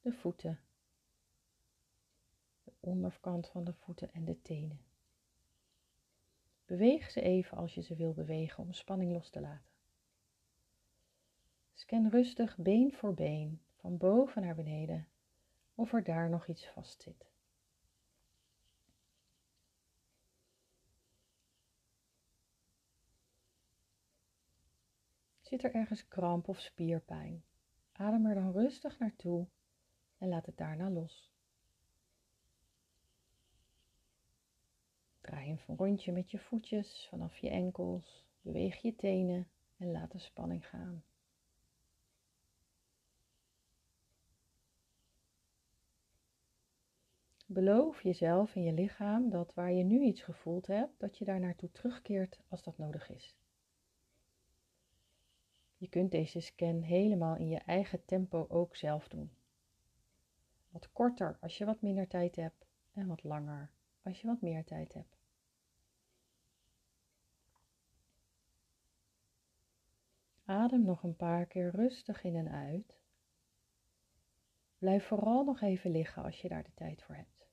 de 0.00 0.12
voeten, 0.12 0.60
de 2.64 2.72
onderkant 2.80 3.48
van 3.48 3.64
de 3.64 3.72
voeten 3.72 4.12
en 4.12 4.24
de 4.24 4.42
tenen. 4.42 4.80
Beweeg 6.64 7.10
ze 7.10 7.20
even 7.20 7.56
als 7.56 7.74
je 7.74 7.82
ze 7.82 7.96
wil 7.96 8.12
bewegen 8.12 8.64
om 8.64 8.72
spanning 8.72 9.12
los 9.12 9.30
te 9.30 9.40
laten. 9.40 9.71
Scan 11.74 12.08
rustig 12.08 12.56
been 12.56 12.92
voor 12.92 13.14
been, 13.14 13.60
van 13.76 13.96
boven 13.96 14.42
naar 14.42 14.54
beneden, 14.54 15.08
of 15.74 15.92
er 15.92 16.04
daar 16.04 16.28
nog 16.28 16.46
iets 16.46 16.66
vast 16.66 17.02
zit. 17.02 17.30
Zit 25.40 25.64
er 25.64 25.74
ergens 25.74 26.08
kramp 26.08 26.48
of 26.48 26.60
spierpijn? 26.60 27.44
Adem 27.92 28.26
er 28.26 28.34
dan 28.34 28.52
rustig 28.52 28.98
naartoe 28.98 29.46
en 30.18 30.28
laat 30.28 30.46
het 30.46 30.56
daarna 30.56 30.90
los. 30.90 31.30
Draai 35.20 35.50
een 35.50 35.76
rondje 35.76 36.12
met 36.12 36.30
je 36.30 36.38
voetjes 36.38 37.06
vanaf 37.10 37.36
je 37.36 37.48
enkels, 37.48 38.24
beweeg 38.40 38.82
je 38.82 38.96
tenen 38.96 39.48
en 39.76 39.90
laat 39.90 40.12
de 40.12 40.18
spanning 40.18 40.68
gaan. 40.68 41.04
Beloof 47.52 48.02
jezelf 48.02 48.54
en 48.54 48.62
je 48.62 48.72
lichaam 48.72 49.30
dat 49.30 49.54
waar 49.54 49.72
je 49.72 49.84
nu 49.84 50.00
iets 50.00 50.22
gevoeld 50.22 50.66
hebt, 50.66 51.00
dat 51.00 51.18
je 51.18 51.24
daar 51.24 51.40
naartoe 51.40 51.70
terugkeert 51.72 52.40
als 52.48 52.62
dat 52.62 52.78
nodig 52.78 53.10
is. 53.10 53.36
Je 55.76 55.88
kunt 55.88 56.10
deze 56.10 56.40
scan 56.40 56.80
helemaal 56.82 57.36
in 57.36 57.48
je 57.48 57.58
eigen 57.58 58.04
tempo 58.04 58.46
ook 58.48 58.76
zelf 58.76 59.08
doen. 59.08 59.30
Wat 60.70 60.92
korter 60.92 61.38
als 61.40 61.58
je 61.58 61.64
wat 61.64 61.80
minder 61.80 62.08
tijd 62.08 62.36
hebt 62.36 62.66
en 62.92 63.06
wat 63.06 63.24
langer 63.24 63.70
als 64.02 64.20
je 64.20 64.26
wat 64.26 64.40
meer 64.40 64.64
tijd 64.64 64.94
hebt. 64.94 65.16
Adem 70.44 70.84
nog 70.84 71.02
een 71.02 71.16
paar 71.16 71.46
keer 71.46 71.70
rustig 71.70 72.24
in 72.24 72.36
en 72.36 72.48
uit. 72.48 73.00
Blijf 74.82 75.06
vooral 75.06 75.44
nog 75.44 75.60
even 75.60 75.90
liggen 75.90 76.22
als 76.22 76.40
je 76.40 76.48
daar 76.48 76.62
de 76.62 76.74
tijd 76.74 77.02
voor 77.02 77.14
hebt. 77.14 77.46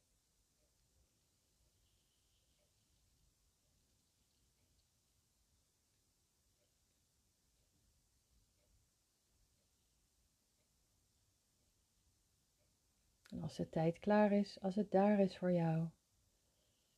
En 13.30 13.39
als 13.50 13.58
de 13.58 13.70
tijd 13.70 14.00
klaar 14.00 14.32
is, 14.32 14.62
als 14.62 14.76
het 14.76 14.92
daar 14.92 15.20
is 15.20 15.38
voor 15.38 15.52
jou, 15.52 15.88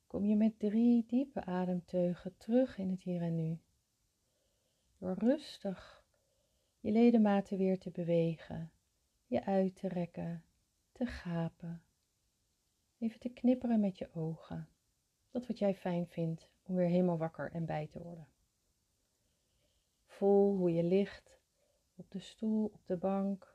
kom 0.08 0.26
je 0.26 0.36
met 0.36 0.60
drie 0.60 1.06
diepe 1.08 1.46
ademteugen 1.46 2.38
terug 2.38 2.78
in 2.78 2.90
het 2.90 3.04
hier 3.04 3.22
en 3.22 3.36
nu. 3.36 3.60
Door 4.98 5.14
rustig 5.14 6.06
je 6.80 6.92
ledematen 6.92 7.58
weer 7.58 7.80
te 7.80 7.90
bewegen, 7.90 8.72
je 9.26 9.46
uit 9.46 9.76
te 9.76 9.88
rekken, 9.88 10.44
te 10.92 11.06
gapen, 11.06 11.84
even 12.98 13.20
te 13.20 13.30
knipperen 13.30 13.80
met 13.80 13.98
je 13.98 14.14
ogen. 14.14 14.70
Dat 15.30 15.48
wat 15.48 15.60
jij 15.60 15.76
fijn 15.76 16.08
vindt 16.08 16.50
om 16.64 16.76
weer 16.76 16.90
helemaal 16.90 17.18
wakker 17.18 17.52
en 17.52 17.66
bij 17.66 17.88
te 17.88 18.02
worden. 18.02 18.28
Voel 20.06 20.58
hoe 20.58 20.74
je 20.74 20.84
ligt 20.84 21.40
op 21.96 22.12
de 22.12 22.20
stoel, 22.20 22.66
op 22.66 22.82
de 22.86 22.98
bank, 22.98 23.51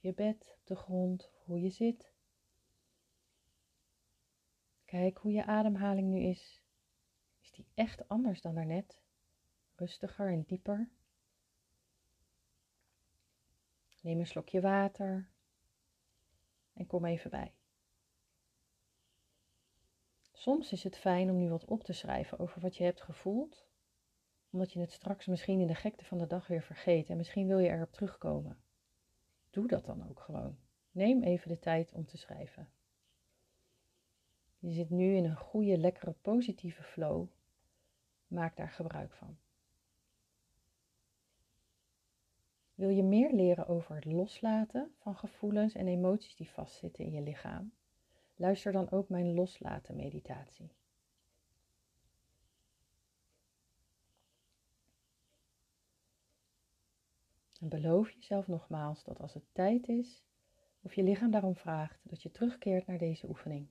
je 0.00 0.12
bed, 0.14 0.56
op 0.60 0.66
de 0.66 0.76
grond, 0.76 1.30
hoe 1.44 1.60
je 1.60 1.70
zit. 1.70 2.12
Kijk 4.84 5.18
hoe 5.18 5.32
je 5.32 5.44
ademhaling 5.44 6.08
nu 6.08 6.20
is. 6.20 6.62
Is 7.40 7.50
die 7.50 7.66
echt 7.74 8.08
anders 8.08 8.40
dan 8.40 8.54
daarnet? 8.54 9.02
Rustiger 9.74 10.28
en 10.28 10.42
dieper? 10.42 10.88
Neem 14.00 14.18
een 14.18 14.26
slokje 14.26 14.60
water 14.60 15.30
en 16.72 16.86
kom 16.86 17.04
even 17.04 17.30
bij. 17.30 17.52
Soms 20.32 20.72
is 20.72 20.82
het 20.82 20.98
fijn 20.98 21.30
om 21.30 21.36
nu 21.36 21.48
wat 21.48 21.64
op 21.64 21.84
te 21.84 21.92
schrijven 21.92 22.38
over 22.38 22.60
wat 22.60 22.76
je 22.76 22.84
hebt 22.84 23.02
gevoeld, 23.02 23.66
omdat 24.50 24.72
je 24.72 24.80
het 24.80 24.92
straks 24.92 25.26
misschien 25.26 25.60
in 25.60 25.66
de 25.66 25.74
gekte 25.74 26.04
van 26.04 26.18
de 26.18 26.26
dag 26.26 26.46
weer 26.46 26.62
vergeet 26.62 27.08
en 27.08 27.16
misschien 27.16 27.46
wil 27.46 27.58
je 27.58 27.68
erop 27.68 27.92
terugkomen. 27.92 28.62
Doe 29.50 29.66
dat 29.66 29.84
dan 29.84 30.08
ook 30.08 30.20
gewoon. 30.20 30.56
Neem 30.90 31.22
even 31.22 31.48
de 31.48 31.58
tijd 31.58 31.92
om 31.92 32.06
te 32.06 32.16
schrijven. 32.16 32.68
Je 34.58 34.72
zit 34.72 34.90
nu 34.90 35.14
in 35.14 35.24
een 35.24 35.36
goede, 35.36 35.78
lekkere, 35.78 36.12
positieve 36.12 36.82
flow. 36.82 37.26
Maak 38.26 38.56
daar 38.56 38.70
gebruik 38.70 39.12
van. 39.12 39.38
Wil 42.74 42.88
je 42.88 43.02
meer 43.02 43.32
leren 43.32 43.66
over 43.66 43.94
het 43.94 44.04
loslaten 44.04 44.94
van 44.98 45.16
gevoelens 45.16 45.74
en 45.74 45.88
emoties 45.88 46.36
die 46.36 46.50
vastzitten 46.50 47.04
in 47.04 47.12
je 47.12 47.20
lichaam? 47.20 47.72
Luister 48.36 48.72
dan 48.72 48.90
ook 48.90 49.08
mijn 49.08 49.34
loslaten 49.34 49.96
meditatie. 49.96 50.72
En 57.60 57.68
beloof 57.68 58.10
jezelf 58.10 58.46
nogmaals 58.46 59.04
dat 59.04 59.20
als 59.20 59.34
het 59.34 59.44
tijd 59.52 59.88
is, 59.88 60.24
of 60.82 60.94
je 60.94 61.02
lichaam 61.02 61.30
daarom 61.30 61.56
vraagt, 61.56 62.00
dat 62.02 62.22
je 62.22 62.30
terugkeert 62.30 62.86
naar 62.86 62.98
deze 62.98 63.28
oefening. 63.28 63.68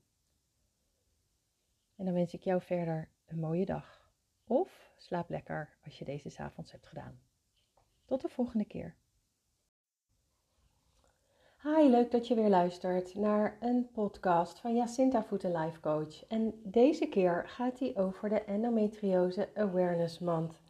En 1.96 2.06
dan 2.06 2.14
wens 2.14 2.34
ik 2.34 2.44
jou 2.44 2.62
verder 2.62 3.10
een 3.26 3.40
mooie 3.40 3.66
dag. 3.66 4.12
Of 4.48 4.92
slaap 4.98 5.30
lekker 5.30 5.78
als 5.84 6.00
je 6.00 6.06
deze 6.06 6.30
s'avonds 6.30 6.72
hebt 6.72 6.88
gedaan. 6.88 7.20
Tot 8.06 8.22
de 8.22 8.30
volgende 8.30 8.66
keer. 8.66 8.96
Hi, 11.64 11.90
leuk 11.90 12.12
dat 12.12 12.28
je 12.28 12.36
weer 12.36 12.50
luistert 12.50 13.16
naar 13.16 13.58
een 13.60 13.92
podcast 13.92 14.60
van 14.60 14.76
Jacinta 14.76 15.24
Voeten 15.24 15.52
Life 15.52 15.80
Coach. 15.80 16.26
En 16.28 16.62
deze 16.64 17.08
keer 17.08 17.50
gaat 17.50 17.78
die 17.78 17.96
over 17.96 18.30
de 18.30 18.44
Endometriose 18.44 19.50
Awareness 19.56 20.20
Month. 20.20 20.69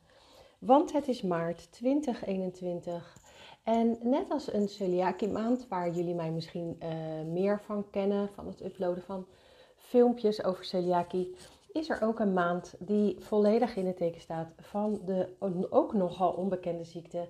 Want 0.60 0.92
het 0.92 1.08
is 1.08 1.22
maart 1.22 1.72
2021 1.72 3.18
en 3.64 3.98
net 4.02 4.30
als 4.30 4.54
een 4.54 4.68
celiakie 4.68 5.28
maand, 5.28 5.68
waar 5.68 5.92
jullie 5.92 6.16
mij 6.16 6.32
misschien 6.32 6.78
uh, 6.84 6.90
meer 7.32 7.62
van 7.62 7.90
kennen, 7.90 8.30
van 8.30 8.48
het 8.48 8.64
uploaden 8.64 9.04
van 9.04 9.28
filmpjes 9.76 10.44
over 10.44 10.66
celiakie, 10.66 11.36
is 11.72 11.90
er 11.90 12.02
ook 12.02 12.20
een 12.20 12.34
maand 12.34 12.76
die 12.80 13.16
volledig 13.20 13.76
in 13.76 13.86
het 13.86 13.98
teken 13.98 14.22
staat 14.22 14.54
van 14.58 15.02
de 15.06 15.36
ook 15.70 15.94
nogal 15.94 16.32
onbekende 16.32 16.84
ziekte 16.84 17.28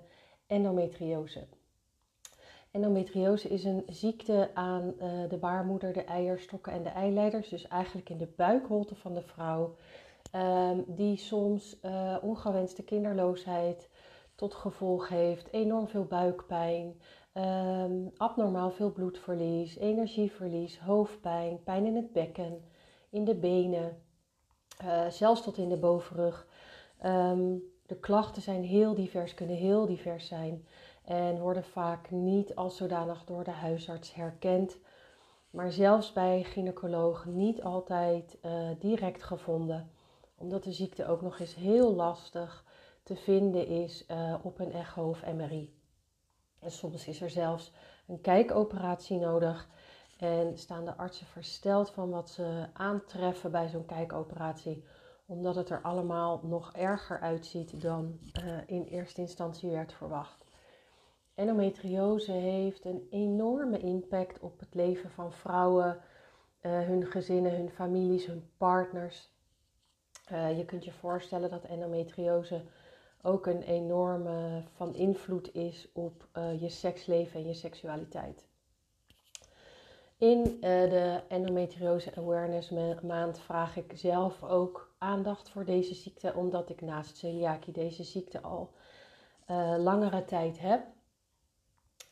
endometriose. 0.48 1.48
Endometriose 2.72 3.50
is 3.50 3.64
een 3.64 3.84
ziekte 3.88 4.50
aan 4.54 4.94
uh, 5.02 5.30
de 5.30 5.38
baarmoeder, 5.38 5.94
de 5.94 6.04
eierstokken 6.04 6.74
en 6.74 6.84
de 6.84 6.90
eileiders, 6.90 7.50
dus 7.50 7.68
eigenlijk 7.68 8.10
in 8.10 8.18
de 8.18 8.34
buikholte 8.36 8.96
van 8.96 9.14
de 9.14 9.22
vrouw, 9.22 9.76
um, 10.36 10.84
die 10.88 11.18
soms 11.18 11.80
uh, 11.82 12.18
ongewenste 12.22 12.84
kinderloosheid 12.84 13.90
tot 14.36 14.54
gevolg 14.54 15.08
heeft, 15.08 15.54
enorm 15.54 15.88
veel 15.88 16.06
buikpijn, 16.06 17.02
um, 17.34 18.12
abnormaal 18.18 18.72
veel 18.72 18.92
bloedverlies, 18.92 19.78
energieverlies, 19.78 20.80
hoofdpijn, 20.80 21.64
pijn 21.64 21.86
in 21.86 21.96
het 21.96 22.12
bekken, 22.12 22.64
in 23.10 23.26
de 23.26 23.36
benen, 23.36 24.02
uh, 24.84 25.08
zelfs 25.08 25.42
tot 25.42 25.58
in 25.58 25.70
de 25.70 25.78
bovenrug. 25.78 26.48
Um, 27.06 27.64
de 27.86 27.96
klachten 28.00 28.42
zijn 28.42 28.64
heel 28.64 28.94
divers, 28.94 29.34
kunnen 29.34 29.56
heel 29.56 29.86
divers 29.86 30.28
zijn 30.28 30.68
en 31.06 31.40
worden 31.40 31.64
vaak 31.64 32.12
niet 32.12 32.56
als 32.56 32.78
zodanig 32.78 33.24
door 33.26 33.44
de 33.44 33.52
huisarts 33.52 34.14
herkend, 34.14 34.78
maar 35.50 35.72
zelfs 35.72 36.14
bij 36.14 36.44
gynaecologen 36.44 37.36
niet 37.36 37.64
altijd 37.64 38.38
uh, 38.46 38.70
direct 38.80 39.24
gevonden, 39.24 39.92
omdat 40.40 40.64
de 40.64 40.72
ziekte 40.72 41.08
ook 41.08 41.22
nog 41.22 41.40
eens 41.40 41.56
heel 41.56 41.96
lastig 41.96 42.66
te 43.04 43.16
vinden 43.16 43.68
is 43.68 44.06
uh, 44.12 44.36
op 44.42 44.60
een 44.60 44.72
echo 44.72 45.10
of 45.10 45.26
MRI. 45.34 45.78
En 46.60 46.72
soms 46.72 47.08
is 47.08 47.22
er 47.22 47.30
zelfs 47.30 47.72
een 48.08 48.22
kijkoperatie 48.22 49.20
nodig 49.20 49.70
en 50.18 50.58
staan 50.58 50.86
de 50.86 50.98
artsen 50.98 51.28
versteld 51.28 51.90
van 51.90 52.10
wat 52.10 52.30
ze 52.30 52.66
aantreffen 52.74 53.52
bij 53.52 53.68
zo'n 53.68 53.86
kijkoperatie, 53.86 54.84
omdat 55.26 55.56
het 55.56 55.70
er 55.70 55.82
allemaal 55.82 56.42
nog 56.44 56.74
erger 56.74 57.20
uitziet 57.20 57.82
dan 57.82 58.20
uh, 58.44 58.58
in 58.66 58.84
eerste 58.84 59.22
instantie 59.22 59.70
werd 59.70 59.94
verwacht. 59.94 60.46
Endometriose 61.36 62.32
heeft 62.32 62.86
een 62.86 63.08
enorme 63.10 63.80
impact 63.80 64.40
op 64.40 64.60
het 64.60 64.74
leven 64.74 65.10
van 65.10 65.34
vrouwen, 65.34 65.98
uh, 66.62 66.72
hun 66.82 67.06
gezinnen, 67.06 67.56
hun 67.56 67.70
families, 67.70 68.26
hun 68.26 68.50
partners. 68.58 69.32
Uh, 70.32 70.58
je 70.58 70.66
kunt 70.66 70.86
je 70.86 70.92
voorstellen 70.92 71.50
dat 71.50 71.64
endometriose 71.64 72.62
ook 73.22 73.46
een 73.46 73.62
enorme 73.62 74.64
van 74.76 74.96
invloed 74.96 75.54
is 75.54 75.88
op 75.94 76.28
uh, 76.38 76.62
je 76.62 76.70
seksleven 76.70 77.40
en 77.40 77.48
je 77.48 77.54
seksualiteit. 77.54 78.48
In 80.18 80.58
de 80.62 81.22
endometriose 81.28 82.16
awareness 82.16 82.70
maand 83.02 83.40
vraag 83.40 83.78
ik 83.78 83.92
zelf 83.96 84.44
ook 84.44 84.94
aandacht 84.98 85.50
voor 85.50 85.66
deze 85.66 85.94
ziekte, 85.94 86.34
omdat 86.34 86.70
ik 86.70 86.82
naast 86.82 87.18
celiakie 87.18 87.74
deze 87.74 88.04
ziekte 88.04 88.42
al 88.42 88.72
langere 89.78 90.26
tijd 90.26 90.60
heb. 90.60 90.82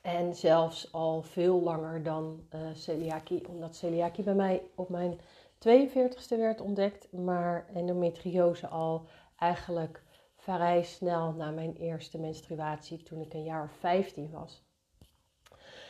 En 0.01 0.35
zelfs 0.35 0.93
al 0.93 1.21
veel 1.21 1.61
langer 1.61 2.03
dan 2.03 2.47
celiakie, 2.73 3.47
omdat 3.47 3.75
celiakie 3.75 4.23
bij 4.23 4.35
mij 4.35 4.61
op 4.75 4.89
mijn 4.89 5.19
42ste 5.57 6.37
werd 6.37 6.61
ontdekt, 6.61 7.11
maar 7.11 7.67
endometriose 7.73 8.67
al 8.67 9.07
eigenlijk 9.37 10.03
vrij 10.35 10.83
snel 10.83 11.31
na 11.31 11.51
mijn 11.51 11.75
eerste 11.75 12.19
menstruatie 12.19 13.03
toen 13.03 13.21
ik 13.21 13.33
een 13.33 13.43
jaar 13.43 13.63
of 13.63 13.71
15 13.71 14.31
was. 14.31 14.65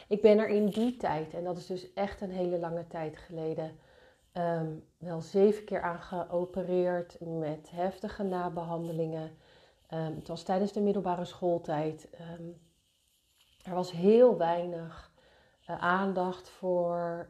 Ik 0.07 0.21
ben 0.21 0.37
er 0.37 0.47
in 0.47 0.65
die 0.65 0.97
tijd, 0.97 1.33
en 1.33 1.43
dat 1.43 1.57
is 1.57 1.65
dus 1.65 1.93
echt 1.93 2.21
een 2.21 2.31
hele 2.31 2.59
lange 2.59 2.87
tijd 2.87 3.17
geleden, 3.17 3.79
um, 4.33 4.83
wel 4.97 5.21
zeven 5.21 5.63
keer 5.63 5.81
aan 5.81 6.01
geopereerd 6.01 7.17
met 7.19 7.69
heftige 7.71 8.23
nabehandelingen. 8.23 9.37
Um, 9.93 10.15
het 10.15 10.27
was 10.27 10.43
tijdens 10.43 10.71
de 10.71 10.81
middelbare 10.81 11.25
schooltijd. 11.25 12.09
Um, 12.39 12.61
er 13.63 13.75
was 13.75 13.91
heel 13.91 14.37
weinig 14.37 15.11
uh, 15.69 15.81
aandacht 15.81 16.49
voor 16.49 17.29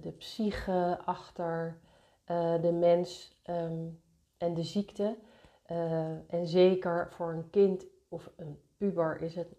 de 0.00 0.12
psyche 0.16 0.98
achter 1.04 1.80
uh, 2.26 2.62
de 2.62 2.72
mens 2.72 3.38
en 4.38 4.54
de 4.54 4.62
ziekte. 4.62 5.16
Uh, 5.70 6.32
en 6.32 6.46
zeker 6.46 7.08
voor 7.12 7.32
een 7.32 7.50
kind 7.50 7.86
of 8.08 8.30
een 8.36 8.60
puber 8.76 9.22
is 9.22 9.34
het 9.34 9.54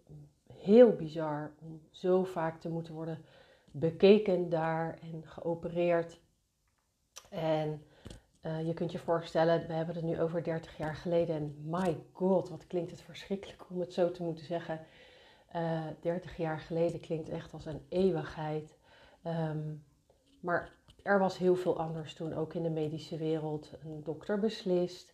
heel 0.54 0.92
bizar 0.96 1.52
om 1.62 1.82
zo 1.92 2.24
vaak 2.24 2.60
te 2.60 2.70
moeten 2.70 2.94
worden 2.94 3.26
bekeken 3.72 4.50
daar 4.50 5.00
en 5.02 5.22
geopereerd. 5.26 6.20
En 7.30 7.84
je 8.42 8.74
kunt 8.74 8.92
je 8.92 9.00
voorstellen, 9.00 9.68
we 9.68 9.74
hebben 9.74 9.96
het 9.96 10.04
nu 10.04 10.22
over 10.22 10.44
30 10.44 10.78
jaar 10.78 10.96
geleden. 10.96 11.36
En 11.36 11.56
my 11.64 11.98
god, 12.12 12.50
wat 12.50 12.68
klinkt 12.68 12.92
het 12.92 13.02
verschrikkelijk 13.02 13.66
om 13.70 13.80
het 13.80 13.94
zo 13.94 14.12
te 14.12 14.24
moeten 14.24 14.46
zeggen. 14.46 14.80
Uh, 15.56 15.88
eh, 15.88 15.94
30 16.00 16.38
jaar 16.38 16.60
geleden 16.60 17.00
klinkt 17.00 17.30
echt 17.30 17.54
als 17.54 17.66
een 17.66 17.86
eeuwigheid. 17.90 18.78
Um, 19.24 19.84
maar 20.41 20.71
er 21.04 21.19
was 21.19 21.38
heel 21.38 21.56
veel 21.56 21.80
anders 21.80 22.13
toen, 22.13 22.34
ook 22.34 22.54
in 22.54 22.63
de 22.63 22.69
medische 22.69 23.17
wereld. 23.17 23.71
Een 23.84 24.04
dokter 24.04 24.39
beslist. 24.39 25.13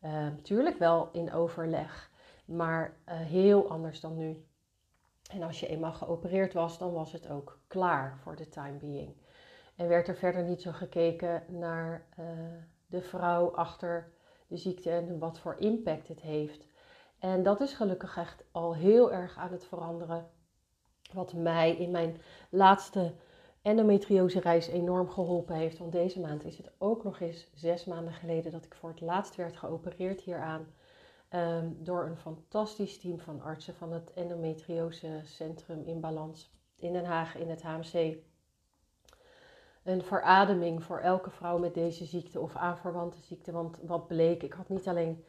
Natuurlijk 0.00 0.74
ehm, 0.74 0.84
wel 0.84 1.08
in 1.12 1.32
overleg, 1.32 2.10
maar 2.44 2.96
uh, 3.08 3.14
heel 3.14 3.70
anders 3.70 4.00
dan 4.00 4.16
nu. 4.16 4.46
En 5.30 5.42
als 5.42 5.60
je 5.60 5.66
eenmaal 5.66 5.92
geopereerd 5.92 6.52
was, 6.52 6.78
dan 6.78 6.92
was 6.92 7.12
het 7.12 7.28
ook 7.28 7.60
klaar 7.66 8.18
voor 8.22 8.36
de 8.36 8.48
time 8.48 8.78
being. 8.78 9.16
En 9.76 9.88
werd 9.88 10.08
er 10.08 10.16
verder 10.16 10.42
niet 10.42 10.62
zo 10.62 10.72
gekeken 10.72 11.44
naar 11.48 12.06
uh, 12.18 12.26
de 12.86 13.00
vrouw 13.00 13.54
achter 13.54 14.12
de 14.46 14.56
ziekte 14.56 14.90
en 14.90 15.18
wat 15.18 15.38
voor 15.38 15.56
impact 15.58 16.08
het 16.08 16.20
heeft. 16.20 16.66
En 17.18 17.42
dat 17.42 17.60
is 17.60 17.72
gelukkig 17.72 18.16
echt 18.16 18.44
al 18.50 18.74
heel 18.74 19.12
erg 19.12 19.36
aan 19.36 19.52
het 19.52 19.64
veranderen. 19.64 20.30
Wat 21.12 21.32
mij 21.32 21.76
in 21.76 21.90
mijn 21.90 22.20
laatste 22.50 23.14
endometriose 23.68 24.40
reis 24.40 24.66
enorm 24.66 25.10
geholpen 25.10 25.54
heeft. 25.54 25.78
Want 25.78 25.92
deze 25.92 26.20
maand 26.20 26.44
is 26.44 26.56
het 26.56 26.70
ook 26.78 27.04
nog 27.04 27.20
eens 27.20 27.50
zes 27.54 27.84
maanden 27.84 28.12
geleden 28.12 28.52
dat 28.52 28.64
ik 28.64 28.74
voor 28.74 28.90
het 28.90 29.00
laatst 29.00 29.34
werd 29.34 29.56
geopereerd 29.56 30.20
hieraan. 30.20 30.66
Um, 31.34 31.76
door 31.82 32.06
een 32.06 32.16
fantastisch 32.16 32.98
team 32.98 33.18
van 33.18 33.42
artsen 33.42 33.74
van 33.74 33.92
het 33.92 34.12
endometriose 34.12 35.20
centrum 35.24 35.82
in 35.84 36.00
Balans 36.00 36.52
in 36.76 36.92
Den 36.92 37.04
Haag 37.04 37.36
in 37.36 37.50
het 37.50 37.62
HMC. 37.62 38.16
Een 39.82 40.02
verademing 40.02 40.84
voor 40.84 40.98
elke 40.98 41.30
vrouw 41.30 41.58
met 41.58 41.74
deze 41.74 42.04
ziekte 42.04 42.40
of 42.40 42.56
aanverwante 42.56 43.20
ziekte. 43.20 43.52
Want 43.52 43.78
wat 43.82 44.06
bleek, 44.06 44.42
ik 44.42 44.52
had 44.52 44.68
niet 44.68 44.88
alleen 44.88 45.24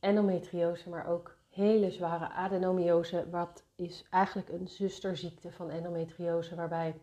endometriose, 0.00 0.88
maar 0.88 1.06
ook 1.06 1.36
hele 1.48 1.90
zware 1.90 2.28
adenomiose. 2.28 3.30
Wat 3.30 3.64
is 3.76 4.06
eigenlijk 4.10 4.48
een 4.48 4.68
zusterziekte 4.68 5.52
van 5.52 5.70
endometriose, 5.70 6.54
waarbij 6.54 6.94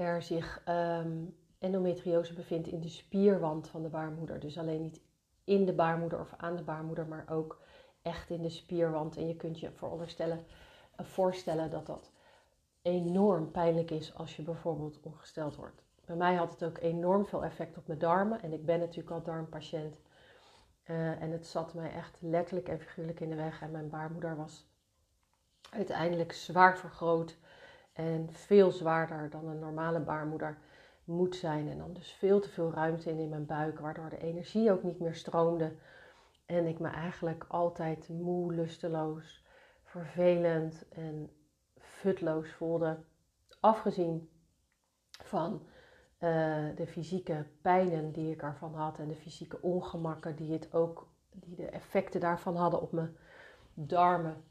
er 0.00 0.22
zich 0.22 0.62
um, 0.68 1.36
endometriose 1.58 2.34
bevindt 2.34 2.68
in 2.68 2.80
de 2.80 2.88
spierwand 2.88 3.68
van 3.68 3.82
de 3.82 3.88
baarmoeder. 3.88 4.40
Dus 4.40 4.58
alleen 4.58 4.82
niet 4.82 5.00
in 5.44 5.64
de 5.64 5.72
baarmoeder 5.72 6.20
of 6.20 6.34
aan 6.36 6.56
de 6.56 6.62
baarmoeder, 6.62 7.06
maar 7.06 7.24
ook 7.28 7.60
echt 8.02 8.30
in 8.30 8.42
de 8.42 8.50
spierwand. 8.50 9.16
En 9.16 9.28
je 9.28 9.36
kunt 9.36 9.60
je 9.60 9.70
veronderstellen, 9.70 10.44
uh, 11.00 11.06
voorstellen 11.06 11.70
dat 11.70 11.86
dat 11.86 12.10
enorm 12.82 13.50
pijnlijk 13.50 13.90
is 13.90 14.14
als 14.14 14.36
je 14.36 14.42
bijvoorbeeld 14.42 15.00
ongesteld 15.00 15.56
wordt. 15.56 15.82
Bij 16.04 16.16
mij 16.16 16.34
had 16.34 16.50
het 16.50 16.64
ook 16.64 16.78
enorm 16.78 17.26
veel 17.26 17.44
effect 17.44 17.76
op 17.76 17.86
mijn 17.86 17.98
darmen. 17.98 18.42
En 18.42 18.52
ik 18.52 18.64
ben 18.64 18.78
natuurlijk 18.78 19.10
al 19.10 19.22
darmpatiënt. 19.22 20.00
Uh, 20.86 21.22
en 21.22 21.30
het 21.30 21.46
zat 21.46 21.74
mij 21.74 21.92
echt 21.92 22.16
letterlijk 22.20 22.68
en 22.68 22.80
figuurlijk 22.80 23.20
in 23.20 23.30
de 23.30 23.36
weg. 23.36 23.62
En 23.62 23.70
mijn 23.70 23.88
baarmoeder 23.88 24.36
was 24.36 24.66
uiteindelijk 25.70 26.32
zwaar 26.32 26.78
vergroot. 26.78 27.36
En 28.00 28.28
veel 28.32 28.70
zwaarder 28.70 29.30
dan 29.30 29.48
een 29.48 29.58
normale 29.58 30.00
baarmoeder 30.00 30.58
moet 31.04 31.36
zijn. 31.36 31.68
En 31.68 31.78
dan 31.78 31.92
dus 31.92 32.12
veel 32.12 32.40
te 32.40 32.48
veel 32.48 32.72
ruimte 32.72 33.10
in 33.10 33.18
in 33.18 33.28
mijn 33.28 33.46
buik, 33.46 33.78
waardoor 33.78 34.08
de 34.08 34.18
energie 34.18 34.72
ook 34.72 34.82
niet 34.82 35.00
meer 35.00 35.14
stroomde. 35.14 35.72
En 36.46 36.66
ik 36.66 36.78
me 36.78 36.88
eigenlijk 36.88 37.44
altijd 37.48 38.08
moe, 38.08 38.52
lusteloos, 38.54 39.44
vervelend 39.84 40.88
en 40.88 41.30
futloos 41.78 42.52
voelde. 42.52 42.98
Afgezien 43.60 44.30
van 45.24 45.52
uh, 46.18 46.76
de 46.76 46.86
fysieke 46.86 47.46
pijnen 47.62 48.12
die 48.12 48.32
ik 48.32 48.42
ervan 48.42 48.74
had 48.74 48.98
en 48.98 49.08
de 49.08 49.16
fysieke 49.16 49.62
ongemakken 49.62 50.36
die 50.36 50.52
het 50.52 50.74
ook, 50.74 51.08
die 51.30 51.56
de 51.56 51.66
effecten 51.66 52.20
daarvan 52.20 52.56
hadden 52.56 52.80
op 52.80 52.92
mijn 52.92 53.16
darmen. 53.74 54.44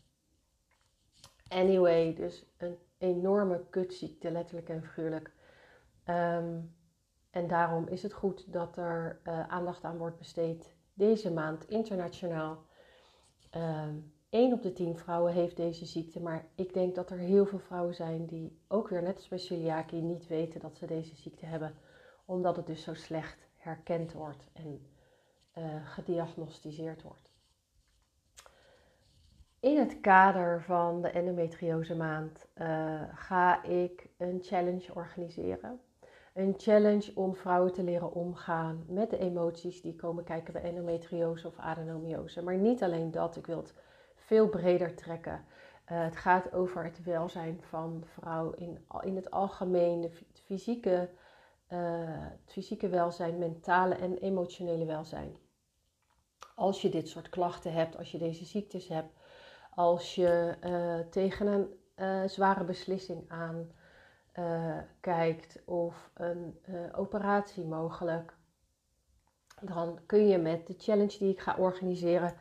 Anyway, 1.48 2.14
dus 2.16 2.46
een 2.58 2.78
enorme 3.00 3.66
kutziekte, 3.70 4.32
letterlijk 4.32 4.70
en 4.70 4.84
figuurlijk. 4.84 5.32
Um, 6.06 6.76
en 7.30 7.48
daarom 7.48 7.88
is 7.88 8.04
het 8.04 8.14
goed 8.14 8.54
dat 8.54 8.78
er 8.78 9.20
uh, 9.24 9.48
aandacht 9.48 9.84
aan 9.84 9.98
wordt 9.98 10.18
besteed 10.18 10.76
deze 10.94 11.34
maand 11.34 11.68
internationaal. 11.68 12.66
Um, 13.56 13.62
ehm, 13.62 13.96
1 14.30 14.54
op 14.54 14.62
de 14.62 14.74
10 14.74 14.98
vrouwen 14.98 15.34
heeft 15.34 15.56
deze 15.56 15.86
ziekte, 15.86 16.22
maar 16.22 16.46
ik 16.56 16.74
denk 16.74 16.96
dat 16.96 17.10
er 17.10 17.18
heel 17.18 17.46
veel 17.46 17.60
vrouwen 17.60 17.96
zijn 17.96 18.26
die 18.26 18.60
ook 18.68 18.88
weer 18.88 19.02
net 19.02 19.16
als 19.16 19.28
bij 19.28 20.02
niet 20.02 20.28
weten 20.28 20.60
dat 20.60 20.78
ze 20.78 20.86
deze 20.86 21.16
ziekte 21.16 21.46
hebben, 21.46 21.76
omdat 22.26 22.56
het 22.56 22.66
dus 22.66 22.84
zo 22.84 22.94
slecht 22.94 23.48
herkend 23.56 24.14
wordt 24.14 24.50
en 24.54 24.88
uh, 25.58 25.90
gediagnosticeerd 25.90 27.02
wordt. 27.02 27.29
In 29.60 29.78
het 29.78 30.02
kader 30.02 30.64
van 30.64 31.02
de 31.02 31.10
endometriose 31.10 31.96
maand 31.96 32.48
uh, 32.56 33.02
ga 33.14 33.64
ik 33.64 34.10
een 34.18 34.40
challenge 34.42 34.94
organiseren. 34.94 35.80
Een 36.34 36.54
challenge 36.58 37.12
om 37.16 37.36
vrouwen 37.36 37.74
te 37.74 37.84
leren 37.84 38.14
omgaan 38.14 38.86
met 38.88 39.10
de 39.10 39.18
emoties 39.18 39.82
die 39.82 39.96
komen 39.96 40.24
kijken 40.24 40.54
bij 40.54 40.62
endometriose 40.62 41.48
of 41.48 41.58
adenomiose. 41.58 42.44
Maar 42.44 42.58
niet 42.58 42.84
alleen 42.84 43.12
dat, 43.12 43.36
ik 43.36 43.46
wil 43.46 43.58
het 43.58 43.74
veel 44.16 44.50
breder 44.50 44.96
trekken. 44.96 45.46
Uh, 45.92 46.04
het 46.04 46.16
gaat 46.16 46.54
over 46.54 46.84
het 46.84 47.04
welzijn 47.04 47.62
van 47.62 48.04
vrouw 48.06 48.52
in, 48.52 48.86
in 49.02 49.16
het 49.16 49.32
algemeen, 49.32 50.02
de 50.02 50.12
fysieke, 50.34 51.10
uh, 51.70 51.80
het 52.44 52.52
fysieke 52.52 52.90
welzijn, 52.90 53.38
mentale 53.38 53.96
en 53.96 54.18
emotionele 54.18 54.86
welzijn. 54.86 55.36
Als 56.56 56.82
je 56.82 56.90
dit 56.90 57.10
soort 57.10 57.30
klachten 57.30 57.74
hebt, 57.74 57.98
als 57.98 58.12
je 58.12 58.18
deze 58.18 58.46
ziektes 58.46 58.88
hebt, 58.88 59.19
als 59.80 60.16
je 60.16 60.56
uh, 60.64 61.00
tegen 61.10 61.48
een 61.96 62.30
zware 62.30 62.64
beslissing 62.64 63.24
aan 63.28 63.72
kijkt 65.00 65.62
of 65.66 66.10
een 66.14 66.60
operatie 66.96 67.66
mogelijk, 67.66 68.34
dan 69.62 70.00
kun 70.06 70.28
je 70.28 70.38
met 70.38 70.68
de 70.68 70.76
challenge 70.78 71.18
die 71.18 71.32
ik 71.32 71.40
ga 71.40 71.56
organiseren 71.58 72.34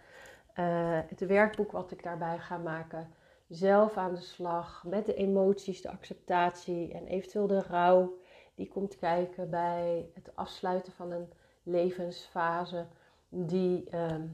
het 1.08 1.20
werkboek 1.20 1.72
wat 1.72 1.90
ik 1.90 2.02
daarbij 2.02 2.38
ga 2.38 2.56
maken. 2.56 3.12
Zelf 3.48 3.96
aan 3.96 4.14
de 4.14 4.20
slag 4.20 4.84
met 4.86 5.06
de 5.06 5.14
emoties, 5.14 5.82
de 5.82 5.90
acceptatie 5.90 6.92
en 6.92 7.06
eventueel 7.06 7.46
de 7.46 7.62
rouw 7.62 8.18
die 8.54 8.68
komt 8.68 8.96
kijken 8.96 9.50
bij 9.50 10.10
het 10.14 10.36
afsluiten 10.36 10.92
van 10.92 11.10
een 11.10 11.32
levensfase 11.62 12.86
die 13.28 13.88
ehm, 13.90 14.26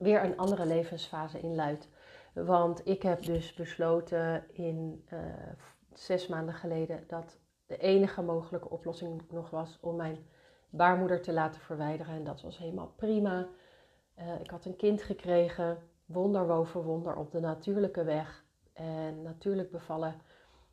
weer 0.00 0.24
een 0.24 0.36
andere 0.36 0.66
levensfase 0.66 1.40
inluidt. 1.40 1.88
Want 2.32 2.86
ik 2.86 3.02
heb 3.02 3.22
dus 3.22 3.54
besloten 3.54 4.44
in 4.52 5.04
uh, 5.12 5.18
zes 5.92 6.26
maanden 6.26 6.54
geleden 6.54 7.04
dat 7.06 7.38
de 7.66 7.76
enige 7.76 8.22
mogelijke 8.22 8.70
oplossing 8.70 9.22
nog 9.30 9.50
was 9.50 9.78
om 9.80 9.96
mijn 9.96 10.26
baarmoeder 10.70 11.22
te 11.22 11.32
laten 11.32 11.60
verwijderen. 11.60 12.14
En 12.14 12.24
dat 12.24 12.40
was 12.42 12.58
helemaal 12.58 12.92
prima. 12.96 13.48
Uh, 14.18 14.40
ik 14.40 14.50
had 14.50 14.64
een 14.64 14.76
kind 14.76 15.02
gekregen, 15.02 15.78
wonder 16.06 16.46
boven 16.46 16.82
wonder 16.82 17.16
op 17.16 17.30
de 17.30 17.40
natuurlijke 17.40 18.04
weg. 18.04 18.44
En 18.72 19.22
natuurlijk 19.22 19.70
bevallen. 19.70 20.14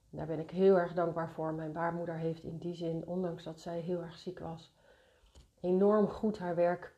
Daar 0.09 0.27
ben 0.27 0.39
ik 0.39 0.51
heel 0.51 0.77
erg 0.77 0.93
dankbaar 0.93 1.29
voor. 1.29 1.53
Mijn 1.53 1.71
baarmoeder 1.71 2.15
heeft 2.15 2.43
in 2.43 2.57
die 2.57 2.75
zin, 2.75 3.07
ondanks 3.07 3.43
dat 3.43 3.59
zij 3.59 3.79
heel 3.79 4.01
erg 4.01 4.17
ziek 4.17 4.39
was, 4.39 4.75
enorm 5.59 6.07
goed 6.07 6.39
haar 6.39 6.55
werk 6.55 6.96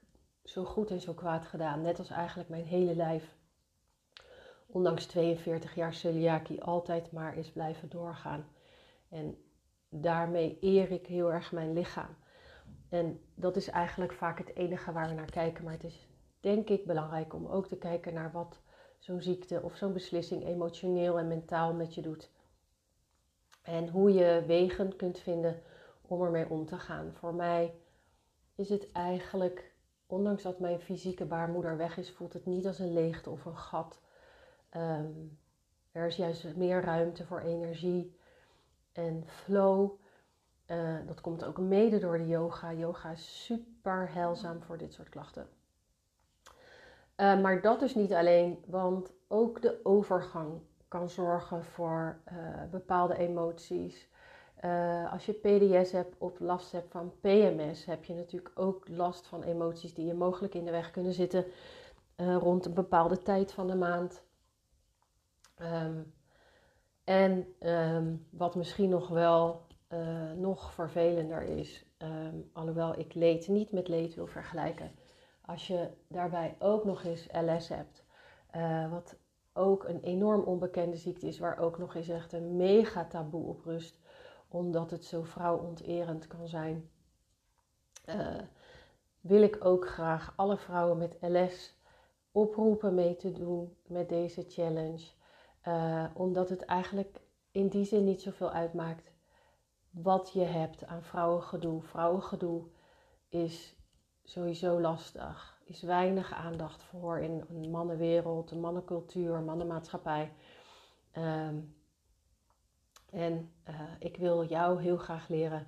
zo 0.49 0.63
goed 0.63 0.89
en 0.89 1.01
zo 1.01 1.13
kwaad 1.13 1.45
gedaan. 1.45 1.81
Net 1.81 1.99
als 1.99 2.09
eigenlijk 2.09 2.49
mijn 2.49 2.65
hele 2.65 2.95
lijf. 2.95 3.35
Ondanks 4.65 5.05
42 5.05 5.75
jaar 5.75 5.93
celiakie 5.93 6.63
altijd 6.63 7.11
maar 7.11 7.37
is 7.37 7.51
blijven 7.51 7.89
doorgaan. 7.89 8.45
En 9.09 9.37
daarmee 9.89 10.57
eer 10.61 10.91
ik 10.91 11.07
heel 11.07 11.33
erg 11.33 11.51
mijn 11.51 11.73
lichaam. 11.73 12.15
En 12.89 13.21
dat 13.35 13.55
is 13.55 13.69
eigenlijk 13.69 14.13
vaak 14.13 14.37
het 14.37 14.55
enige 14.55 14.91
waar 14.91 15.07
we 15.07 15.13
naar 15.13 15.31
kijken. 15.31 15.63
Maar 15.63 15.73
het 15.73 15.83
is 15.83 16.07
denk 16.39 16.69
ik 16.69 16.85
belangrijk 16.85 17.33
om 17.33 17.47
ook 17.47 17.67
te 17.67 17.77
kijken 17.77 18.13
naar 18.13 18.31
wat 18.31 18.59
zo'n 18.97 19.21
ziekte 19.21 19.61
of 19.61 19.75
zo'n 19.75 19.93
beslissing 19.93 20.45
emotioneel 20.45 21.19
en 21.19 21.27
mentaal 21.27 21.73
met 21.73 21.95
je 21.95 22.01
doet. 22.01 22.29
En 23.61 23.89
hoe 23.89 24.13
je 24.13 24.43
wegen 24.47 24.95
kunt 24.95 25.19
vinden 25.19 25.61
om 26.01 26.21
ermee 26.21 26.49
om 26.49 26.65
te 26.65 26.79
gaan. 26.79 27.13
Voor 27.13 27.33
mij 27.33 27.73
is 28.55 28.69
het 28.69 28.91
eigenlijk, 28.91 29.68
ondanks 30.09 30.43
dat 30.43 30.59
mijn 30.59 30.79
fysieke 30.79 31.25
baarmoeder 31.25 31.77
weg 31.77 31.97
is, 31.97 32.11
voelt 32.11 32.33
het 32.33 32.45
niet 32.45 32.67
als 32.67 32.79
een 32.79 32.93
leegte 32.93 33.29
of 33.29 33.45
een 33.45 33.57
gat. 33.57 33.99
Ehm, 34.69 35.11
er 35.91 36.07
is 36.07 36.15
juist 36.15 36.55
meer 36.55 36.81
ruimte 36.81 37.25
voor 37.25 37.39
energie 37.39 38.17
en 38.91 39.23
flow. 39.27 39.91
Uh, 40.67 40.95
dat 41.07 41.21
komt 41.21 41.45
ook 41.45 41.57
mede 41.57 41.99
door 41.99 42.17
de 42.17 42.27
yoga. 42.27 42.73
Yoga 42.73 43.11
is 43.11 43.45
super 43.45 44.13
heilzaam 44.13 44.61
voor 44.61 44.77
dit 44.77 44.93
soort 44.93 45.09
klachten. 45.09 45.47
Uh, 47.17 47.41
maar 47.41 47.61
dat 47.61 47.81
is 47.81 47.95
niet 47.95 48.13
alleen, 48.13 48.63
want 48.65 49.13
ook 49.27 49.61
de 49.61 49.79
overgang 49.83 50.61
kan 50.87 51.09
zorgen 51.09 51.63
voor 51.63 52.19
uh, 52.31 52.63
bepaalde 52.71 53.17
emoties. 53.17 54.09
Uh, 54.65 55.11
als 55.11 55.25
je 55.25 55.33
PDS 55.33 55.91
hebt 55.91 56.15
of 56.17 56.39
last 56.39 56.71
hebt 56.71 56.91
van 56.91 57.13
PMS, 57.21 57.85
heb 57.85 58.03
je 58.03 58.13
natuurlijk 58.13 58.51
ook 58.55 58.87
last 58.87 59.27
van 59.27 59.43
emoties 59.43 59.93
die 59.93 60.05
je 60.05 60.13
mogelijk 60.13 60.53
in 60.53 60.65
de 60.65 60.71
weg 60.71 60.91
kunnen 60.91 61.13
zitten 61.13 61.45
rond 62.17 62.65
een 62.65 62.73
bepaalde 62.73 63.17
tijd 63.17 63.51
van 63.51 63.67
de 63.67 63.75
maand. 63.75 64.23
Um, 65.61 66.13
en 67.03 67.53
um, 67.59 68.27
wat 68.29 68.55
misschien 68.55 68.89
nog 68.89 69.07
wel 69.07 69.67
nog 70.35 70.73
vervelender 70.73 71.41
is, 71.41 71.85
um, 71.97 72.49
alhoewel 72.53 72.99
ik 72.99 73.13
leed 73.13 73.47
niet 73.47 73.71
met 73.71 73.87
leed 73.87 74.15
wil 74.15 74.27
vergelijken, 74.27 74.91
als 75.41 75.67
je 75.67 75.89
daarbij 76.07 76.55
ook 76.59 76.85
nog 76.85 77.03
eens 77.03 77.27
LS 77.31 77.67
hebt, 77.67 78.03
wat 78.91 79.15
ook 79.53 79.83
een 79.83 79.99
enorm 80.01 80.41
onbekende 80.41 80.97
ziekte 80.97 81.27
is, 81.27 81.39
waar 81.39 81.57
ook 81.57 81.77
nog 81.77 81.95
eens 81.95 82.09
echt 82.09 82.33
een 82.33 82.55
mega 82.55 83.05
taboe 83.05 83.45
op 83.45 83.65
rust, 83.65 83.98
omdat 84.49 84.91
het 84.91 85.05
zo 85.05 85.23
vrouwonterend 85.23 86.27
kan 86.27 86.47
zijn, 86.47 86.89
uh, 88.05 88.35
wil 89.21 89.41
ik 89.41 89.65
ook 89.65 89.87
graag 89.87 90.33
alle 90.35 90.57
vrouwen 90.57 90.97
met 90.97 91.17
LS 91.21 91.77
oproepen 92.31 92.95
mee 92.95 93.15
te 93.15 93.31
doen 93.31 93.75
met 93.87 94.09
deze 94.09 94.45
challenge. 94.47 95.05
Uh, 95.67 96.05
omdat 96.13 96.49
het 96.49 96.65
eigenlijk 96.65 97.21
in 97.51 97.67
die 97.67 97.85
zin 97.85 98.03
niet 98.03 98.21
zoveel 98.21 98.51
uitmaakt 98.51 99.11
wat 99.89 100.31
je 100.33 100.43
hebt 100.43 100.85
aan 100.85 101.03
vrouwengedoe. 101.03 101.81
Vrouwengedoe 101.81 102.63
is 103.29 103.75
sowieso 104.23 104.81
lastig. 104.81 105.57
Is 105.65 105.81
weinig 105.81 106.33
aandacht 106.33 106.83
voor 106.83 107.19
in 107.19 107.45
een 107.49 107.69
mannenwereld, 107.69 108.51
een 108.51 108.59
mannencultuur, 108.59 109.39
mannenmaatschappij. 109.39 110.31
Um, 111.17 111.75
en 113.11 113.51
uh, 113.69 113.75
ik 113.99 114.17
wil 114.17 114.45
jou 114.45 114.81
heel 114.81 114.97
graag 114.97 115.27
leren 115.27 115.67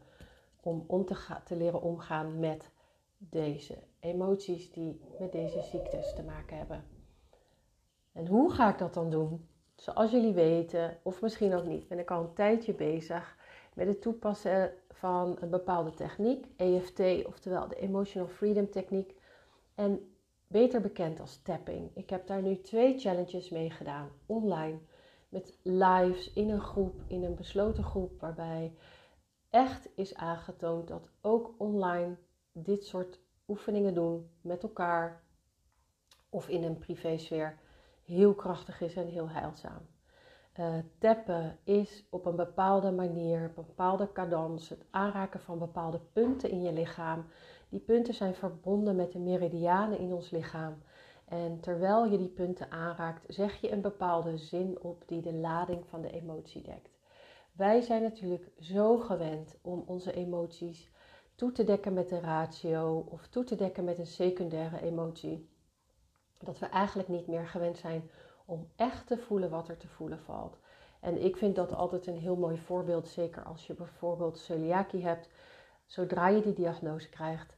om 0.62 0.84
om 0.88 1.06
te, 1.06 1.16
te 1.46 1.56
leren 1.56 1.82
omgaan 1.82 2.40
met 2.40 2.72
deze 3.18 3.78
emoties 4.00 4.72
die 4.72 5.02
met 5.20 5.32
deze 5.32 5.62
ziektes 5.62 6.14
te 6.16 6.24
maken 6.24 6.58
hebben. 6.58 6.84
En 8.12 8.28
hoe 8.28 8.52
ga 8.52 8.70
ik 8.70 8.78
dat 8.78 8.94
dan 8.94 9.10
doen? 9.10 9.48
Zoals 9.76 10.12
jullie 10.12 10.34
weten, 10.34 10.98
of 11.04 11.22
misschien 11.22 11.54
ook 11.54 11.66
niet, 11.66 11.88
ben 11.88 12.00
ik 12.00 12.12
al 12.12 12.22
een 12.22 12.34
tijdje 12.34 12.74
bezig 12.74 13.38
met 13.74 13.88
het 13.88 14.02
toepassen 14.02 14.74
van 14.90 15.38
een 15.40 15.50
bepaalde 15.50 15.94
techniek, 15.94 16.46
EFT, 16.56 17.26
oftewel 17.26 17.68
de 17.68 17.76
Emotional 17.76 18.28
Freedom 18.28 18.70
Techniek, 18.70 19.16
en 19.76 20.14
beter 20.48 20.82
bekend 20.82 21.20
als 21.20 21.42
tapping. 21.42 21.90
Ik 21.94 22.10
heb 22.10 22.28
daar 22.28 22.42
nu 22.42 22.62
twee 22.62 23.00
challenges 23.00 23.50
mee 23.50 23.70
gedaan, 23.70 24.10
online, 24.26 24.80
met 25.32 25.60
lives 25.64 26.34
in 26.34 26.50
een 26.50 26.62
groep, 26.62 27.02
in 27.08 27.24
een 27.24 27.36
besloten 27.36 27.84
groep, 27.84 28.20
waarbij 28.20 28.74
echt 29.50 29.90
is 29.96 30.16
aangetoond 30.16 30.88
dat 30.88 31.10
ook 31.22 31.54
online 31.58 32.16
dit 32.52 32.86
soort 32.86 33.20
oefeningen 33.48 33.94
doen 33.94 34.30
met 34.42 34.64
elkaar 34.64 35.24
of 36.30 36.48
in 36.48 36.64
een 36.64 36.78
privésfeer 36.78 37.58
heel 38.04 38.34
krachtig 38.34 38.82
is 38.82 38.96
en 38.96 39.08
heel 39.08 39.30
heilzaam. 39.30 39.88
Uh, 40.60 40.76
tappen 40.98 41.58
is 41.64 42.08
op 42.10 42.26
een 42.26 42.36
bepaalde 42.36 42.92
manier, 42.92 43.50
op 43.50 43.58
een 43.58 43.66
bepaalde 43.66 44.12
cadans, 44.12 44.70
het 44.70 44.86
aanraken 44.90 45.40
van 45.40 45.60
bepaalde 45.60 46.00
punten 46.14 46.50
in 46.50 46.62
je 46.62 46.74
lichaam. 46.74 47.26
Die 47.70 47.80
punten 47.80 48.14
zijn 48.14 48.36
verbonden 48.36 48.96
met 48.96 49.12
de 49.12 49.20
meridianen 49.20 50.00
in 50.00 50.14
ons 50.14 50.30
lichaam. 50.30 50.82
En 51.32 51.60
terwijl 51.60 52.06
je 52.06 52.18
die 52.18 52.28
punten 52.28 52.72
aanraakt, 52.72 53.26
zeg 53.28 53.62
je 53.62 53.72
een 53.72 53.82
bepaalde 53.82 54.38
zin 54.38 54.80
op 54.82 55.04
die 55.06 55.22
de 55.22 55.34
lading 55.34 55.86
van 55.88 56.02
de 56.02 56.12
emotie 56.12 56.62
dekt. 56.62 56.90
Wij 57.52 57.82
zijn 57.82 58.02
natuurlijk 58.02 58.52
zo 58.60 58.98
gewend 58.98 59.56
om 59.62 59.84
onze 59.86 60.14
emoties 60.14 60.92
toe 61.36 61.52
te 61.52 61.64
dekken 61.64 61.94
met 61.94 62.12
een 62.12 62.22
ratio 62.22 63.06
of 63.10 63.28
toe 63.28 63.44
te 63.44 63.56
dekken 63.56 63.84
met 63.84 63.98
een 63.98 64.08
secundaire 64.08 64.82
emotie. 64.82 65.50
Dat 66.38 66.60
we 66.60 66.66
eigenlijk 66.66 67.10
niet 67.10 67.28
meer 67.28 67.48
gewend 67.48 67.78
zijn 67.78 68.10
om 68.46 68.68
echt 68.76 69.08
te 69.08 69.18
voelen 69.18 69.50
wat 69.50 69.68
er 69.68 69.78
te 69.78 69.88
voelen 69.88 70.20
valt. 70.20 70.58
En 71.00 71.24
ik 71.24 71.38
vind 71.38 71.56
dat 71.56 71.74
altijd 71.74 72.08
een 72.08 72.20
heel 72.20 72.38
mooi 72.38 72.58
voorbeeld, 72.58 73.08
zeker 73.08 73.44
als 73.44 73.68
je 73.68 73.74
bijvoorbeeld 73.74 74.38
celiakie 74.38 75.06
hebt. 75.06 75.30
Zodra 75.86 76.28
je 76.28 76.42
die 76.42 76.54
diagnose 76.54 77.10
krijgt, 77.10 77.58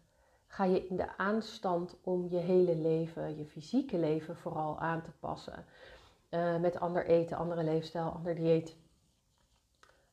ga 0.54 0.64
je 0.64 0.88
in 0.88 0.96
de 0.96 1.18
aanstand 1.18 1.96
om 2.04 2.28
je 2.30 2.38
hele 2.38 2.76
leven, 2.76 3.38
je 3.38 3.46
fysieke 3.46 3.98
leven 3.98 4.36
vooral 4.36 4.80
aan 4.80 5.02
te 5.02 5.12
passen. 5.20 5.66
Uh, 6.30 6.58
met 6.58 6.80
ander 6.80 7.06
eten, 7.06 7.38
andere 7.38 7.64
leefstijl, 7.64 8.10
ander 8.10 8.36
dieet, 8.36 8.76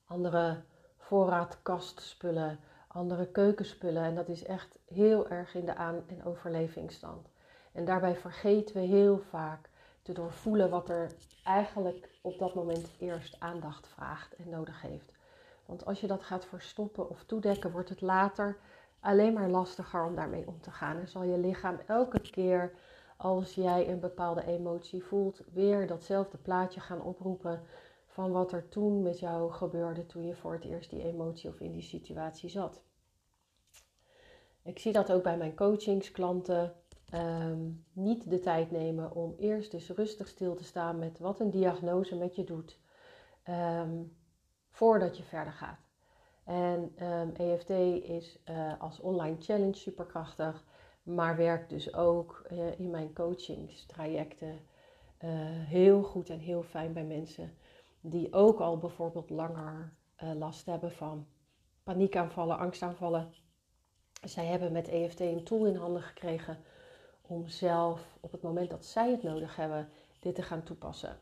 andere 0.05 0.63
voorraadkastspullen, 0.97 2.59
andere 2.87 3.27
keukenspullen. 3.27 4.03
En 4.03 4.15
dat 4.15 4.29
is 4.29 4.45
echt 4.45 4.79
heel 4.85 5.29
erg 5.29 5.55
in 5.55 5.65
de 5.65 5.75
aan- 5.75 6.05
en 6.07 6.25
overlevingsstand. 6.25 7.29
En 7.73 7.85
daarbij 7.85 8.17
vergeten 8.17 8.75
we 8.75 8.81
heel 8.81 9.19
vaak 9.19 9.71
te 10.03 10.13
doorvoelen 10.13 10.71
wat 10.71 10.89
er 10.89 11.13
eigenlijk 11.45 12.09
op 12.21 12.39
dat 12.39 12.55
moment 12.55 12.91
eerst 12.99 13.37
aandacht 13.41 13.87
vraagt 13.87 14.35
en 14.37 14.49
nodig 14.49 14.83
heeft. 14.83 15.13
Want 15.67 15.85
als 15.85 16.01
je 16.01 16.07
dat 16.07 16.23
gaat 16.23 16.45
verstoppen 16.45 17.11
of 17.11 17.25
toedekken, 17.25 17.71
wordt 17.71 17.89
het 17.89 18.01
later 18.01 18.57
alleen 19.01 19.33
maar 19.33 19.49
lastiger 19.49 20.05
om 20.05 20.15
daarmee 20.15 20.47
om 20.47 20.61
te 20.61 20.71
gaan. 20.71 20.97
En 20.97 21.09
zal 21.09 21.23
je 21.23 21.39
lichaam 21.39 21.79
elke 21.87 22.21
keer 22.21 22.75
als 23.17 23.55
jij 23.55 23.89
een 23.89 24.01
bepaalde 24.01 24.47
emotie 24.47 25.05
voelt, 25.05 25.41
weer 25.53 25.87
datzelfde 25.87 26.39
plaatje 26.39 26.81
gaan 26.81 27.03
oproepen 27.03 27.63
van 28.07 28.31
wat 28.31 28.53
er 28.53 28.69
toen 28.69 29.03
met 29.03 29.19
jou 29.19 29.53
gebeurde 29.53 30.07
toen 30.07 30.27
je 30.27 30.35
voor 30.35 30.53
het 30.53 30.65
eerst 30.65 30.91
die 30.91 31.05
emotie 31.05 31.51
of 31.51 31.61
in 31.61 31.73
die 31.73 31.83
situatie 31.83 32.49
zat. 32.49 32.83
Ik 34.63 34.79
zie 34.79 34.93
dat 34.93 35.13
ook 35.13 35.23
bij 35.23 35.37
mijn 35.37 35.57
coachingsklanten. 35.57 36.75
Um, 37.15 37.85
niet 37.93 38.31
de 38.31 38.41
tijd 38.41 38.71
nemen 38.71 39.13
om 39.13 39.35
eerst 39.39 39.75
eens 39.75 39.91
rustig 39.91 40.29
stil 40.29 40.55
te 40.55 40.65
staan 40.65 40.99
met 40.99 41.19
wat 41.19 41.41
een 41.41 41.51
diagnose 41.51 42.17
met 42.17 42.37
je 42.37 42.45
doet, 42.45 42.79
um, 43.49 44.17
voordat 44.71 45.17
je 45.17 45.23
verder 45.23 45.53
gaat. 45.53 45.90
En 46.45 46.93
um, 47.03 47.35
ehm, 47.35 47.51
EFT 47.51 47.71
is 48.09 48.39
uh, 48.51 48.73
als 48.81 49.01
online 49.01 49.37
challenge 49.41 49.75
superkrachtig, 49.75 50.65
maar 51.03 51.37
werkt 51.37 51.71
dus 51.71 51.95
ook 51.95 52.47
uh, 52.53 52.79
in 52.79 52.91
mijn 52.91 53.13
coachingstrajecten 53.13 54.49
uh, 54.49 55.31
heel 55.67 56.03
goed 56.03 56.31
en 56.31 56.39
heel 56.39 56.63
fijn 56.63 56.93
bij 56.93 57.05
mensen 57.05 57.55
die 58.01 58.33
ook 58.33 58.61
al 58.61 58.79
bijvoorbeeld 58.79 59.31
langer 59.31 59.93
last 60.37 60.67
hebben 60.67 60.93
van 60.93 61.27
paniekaanvallen, 61.83 62.59
angstaanvallen. 62.59 63.35
Zij 64.25 64.47
hebben 64.47 64.73
met 64.73 64.89
EFT 64.89 65.21
een 65.21 65.45
tool 65.45 65.67
in 65.67 65.77
handen 65.77 66.03
gekregen 66.03 66.59
om 67.23 67.49
zelf 67.49 68.19
op 68.21 68.33
het 68.33 68.43
moment 68.43 68.71
dat 68.71 68.85
zij 68.85 69.11
het 69.11 69.23
nodig 69.23 69.57
hebben, 69.57 69.89
dit 70.21 70.35
te 70.35 70.43
gaan 70.43 70.63
toepassen. 70.63 71.19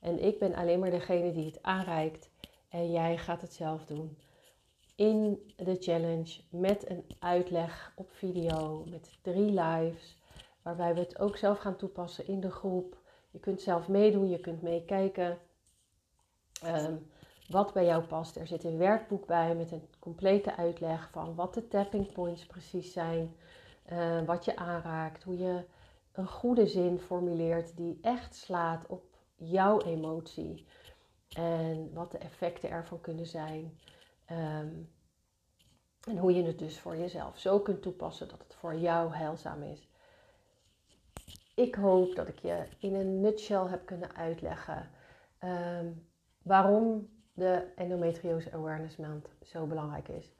En 0.00 0.22
ik 0.24 0.38
ben 0.38 0.54
alleen 0.54 0.78
maar 0.78 0.90
degene 0.90 1.32
die 1.32 1.46
het 1.46 1.62
aanreikt 1.62 2.30
en 2.68 2.90
jij 2.90 3.18
gaat 3.18 3.40
het 3.40 3.52
zelf 3.52 3.84
doen. 3.84 4.18
In 4.94 5.52
de 5.56 5.76
challenge 5.80 6.40
met 6.48 6.90
een 6.90 7.04
uitleg 7.18 7.92
op 7.96 8.10
video, 8.12 8.84
met 8.90 9.18
drie 9.22 9.60
lives, 9.60 10.18
waarbij 10.62 10.94
we 10.94 11.00
het 11.00 11.18
ook 11.18 11.36
zelf 11.36 11.58
gaan 11.58 11.76
toepassen 11.76 12.26
in 12.26 12.40
de 12.40 12.50
groep. 12.50 12.96
Je 13.30 13.38
kunt 13.38 13.60
zelf 13.60 13.88
meedoen, 13.88 14.28
je 14.28 14.40
kunt 14.40 14.62
meekijken. 14.62 15.38
Um, 16.64 17.10
wat 17.48 17.72
bij 17.72 17.84
jou 17.84 18.02
past. 18.02 18.36
Er 18.36 18.46
zit 18.46 18.64
een 18.64 18.78
werkboek 18.78 19.26
bij 19.26 19.54
met 19.54 19.72
een 19.72 19.88
complete 19.98 20.56
uitleg 20.56 21.08
van 21.10 21.34
wat 21.34 21.54
de 21.54 21.68
tapping 21.68 22.12
points 22.12 22.46
precies 22.46 22.92
zijn. 22.92 23.36
Uh, 23.92 24.24
wat 24.24 24.44
je 24.44 24.56
aanraakt, 24.56 25.22
hoe 25.22 25.38
je 25.38 25.64
een 26.12 26.26
goede 26.26 26.66
zin 26.66 26.98
formuleert 26.98 27.76
die 27.76 27.98
echt 28.02 28.34
slaat 28.34 28.86
op 28.86 29.04
jouw 29.36 29.80
emotie. 29.80 30.66
En 31.28 31.90
wat 31.94 32.10
de 32.10 32.18
effecten 32.18 32.70
ervan 32.70 33.00
kunnen 33.00 33.26
zijn. 33.26 33.78
Um, 34.38 34.90
en 36.08 36.18
hoe 36.18 36.34
je 36.34 36.42
het 36.42 36.58
dus 36.58 36.80
voor 36.80 36.96
jezelf 36.96 37.38
zo 37.38 37.60
kunt 37.60 37.82
toepassen 37.82 38.28
dat 38.28 38.42
het 38.42 38.54
voor 38.54 38.74
jou 38.74 39.14
heilzaam 39.14 39.62
is. 39.62 39.88
Ik 41.54 41.74
hoop 41.74 42.14
dat 42.14 42.28
ik 42.28 42.38
je 42.38 42.66
in 42.78 42.94
een 42.94 43.20
nutshell 43.20 43.66
heb 43.66 43.86
kunnen 43.86 44.14
uitleggen 44.14 44.90
um, 45.44 46.06
waarom 46.42 47.08
de 47.32 47.72
endometriose 47.76 48.52
awareness 48.52 48.96
maand 48.96 49.28
zo 49.42 49.66
belangrijk 49.66 50.08
is. 50.08 50.34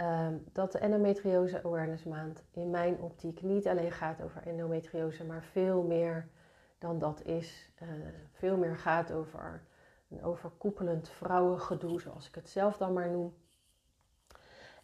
Um, 0.00 0.44
dat 0.52 0.72
de 0.72 0.78
endometriose 0.78 1.62
awareness 1.62 2.04
maand 2.04 2.44
in 2.50 2.70
mijn 2.70 3.00
optiek 3.00 3.42
niet 3.42 3.66
alleen 3.66 3.92
gaat 3.92 4.22
over 4.22 4.42
endometriose, 4.46 5.24
maar 5.24 5.42
veel 5.42 5.82
meer 5.82 6.28
dan 6.78 6.98
dat 6.98 7.22
is. 7.24 7.70
Uh, 7.82 7.88
veel 8.32 8.56
meer 8.56 8.76
gaat 8.76 9.12
over 9.12 9.62
een 10.08 10.24
overkoepelend 10.24 11.08
vrouwengedoe, 11.08 12.00
zoals 12.00 12.26
ik 12.28 12.34
het 12.34 12.48
zelf 12.48 12.76
dan 12.76 12.92
maar 12.92 13.10
noem. 13.10 13.34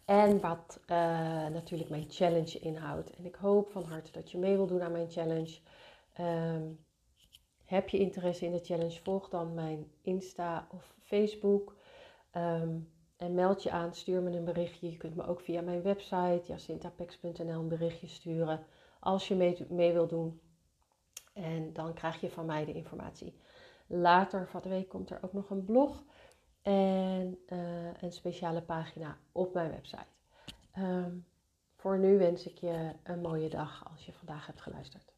En 0.05 0.39
wat 0.39 0.79
uh, 0.81 0.97
natuurlijk 1.47 1.89
mijn 1.89 2.09
challenge 2.09 2.59
inhoudt. 2.59 3.09
En 3.09 3.25
ik 3.25 3.35
hoop 3.35 3.69
van 3.69 3.83
harte 3.83 4.11
dat 4.11 4.31
je 4.31 4.37
mee 4.37 4.55
wil 4.55 4.67
doen 4.67 4.81
aan 4.81 4.91
mijn 4.91 5.11
challenge. 5.11 5.59
Um, 6.19 6.85
heb 7.65 7.89
je 7.89 7.97
interesse 7.97 8.45
in 8.45 8.51
de 8.51 8.63
challenge? 8.63 9.01
Volg 9.01 9.29
dan 9.29 9.53
mijn 9.53 9.91
Insta 10.01 10.67
of 10.71 10.95
Facebook. 11.01 11.75
Um, 12.37 12.91
en 13.17 13.33
meld 13.33 13.63
je 13.63 13.71
aan, 13.71 13.93
stuur 13.93 14.21
me 14.21 14.37
een 14.37 14.43
berichtje. 14.43 14.91
Je 14.91 14.97
kunt 14.97 15.15
me 15.15 15.27
ook 15.27 15.41
via 15.41 15.61
mijn 15.61 15.81
website 15.81 16.41
jacintapex.nl 16.45 17.59
een 17.59 17.67
berichtje 17.67 18.07
sturen 18.07 18.65
als 18.99 19.27
je 19.27 19.35
mee, 19.35 19.65
mee 19.69 19.93
wil 19.93 20.07
doen. 20.07 20.41
En 21.33 21.73
dan 21.73 21.93
krijg 21.93 22.21
je 22.21 22.29
van 22.29 22.45
mij 22.45 22.65
de 22.65 22.73
informatie. 22.73 23.33
Later 23.87 24.47
van 24.47 24.61
de 24.61 24.69
week 24.69 24.89
komt 24.89 25.09
er 25.09 25.19
ook 25.21 25.33
nog 25.33 25.49
een 25.49 25.65
blog 25.65 26.03
en 26.61 27.39
uh, 27.47 28.01
een 28.01 28.11
speciale 28.11 28.61
pagina 28.61 29.17
op 29.31 29.53
mijn 29.53 29.69
website. 29.69 30.05
Um, 30.77 31.25
voor 31.75 31.97
nu 31.97 32.17
wens 32.17 32.47
ik 32.47 32.57
je 32.57 32.91
een 33.03 33.21
mooie 33.21 33.49
dag 33.49 33.89
als 33.91 34.05
je 34.05 34.13
vandaag 34.13 34.45
hebt 34.45 34.61
geluisterd. 34.61 35.12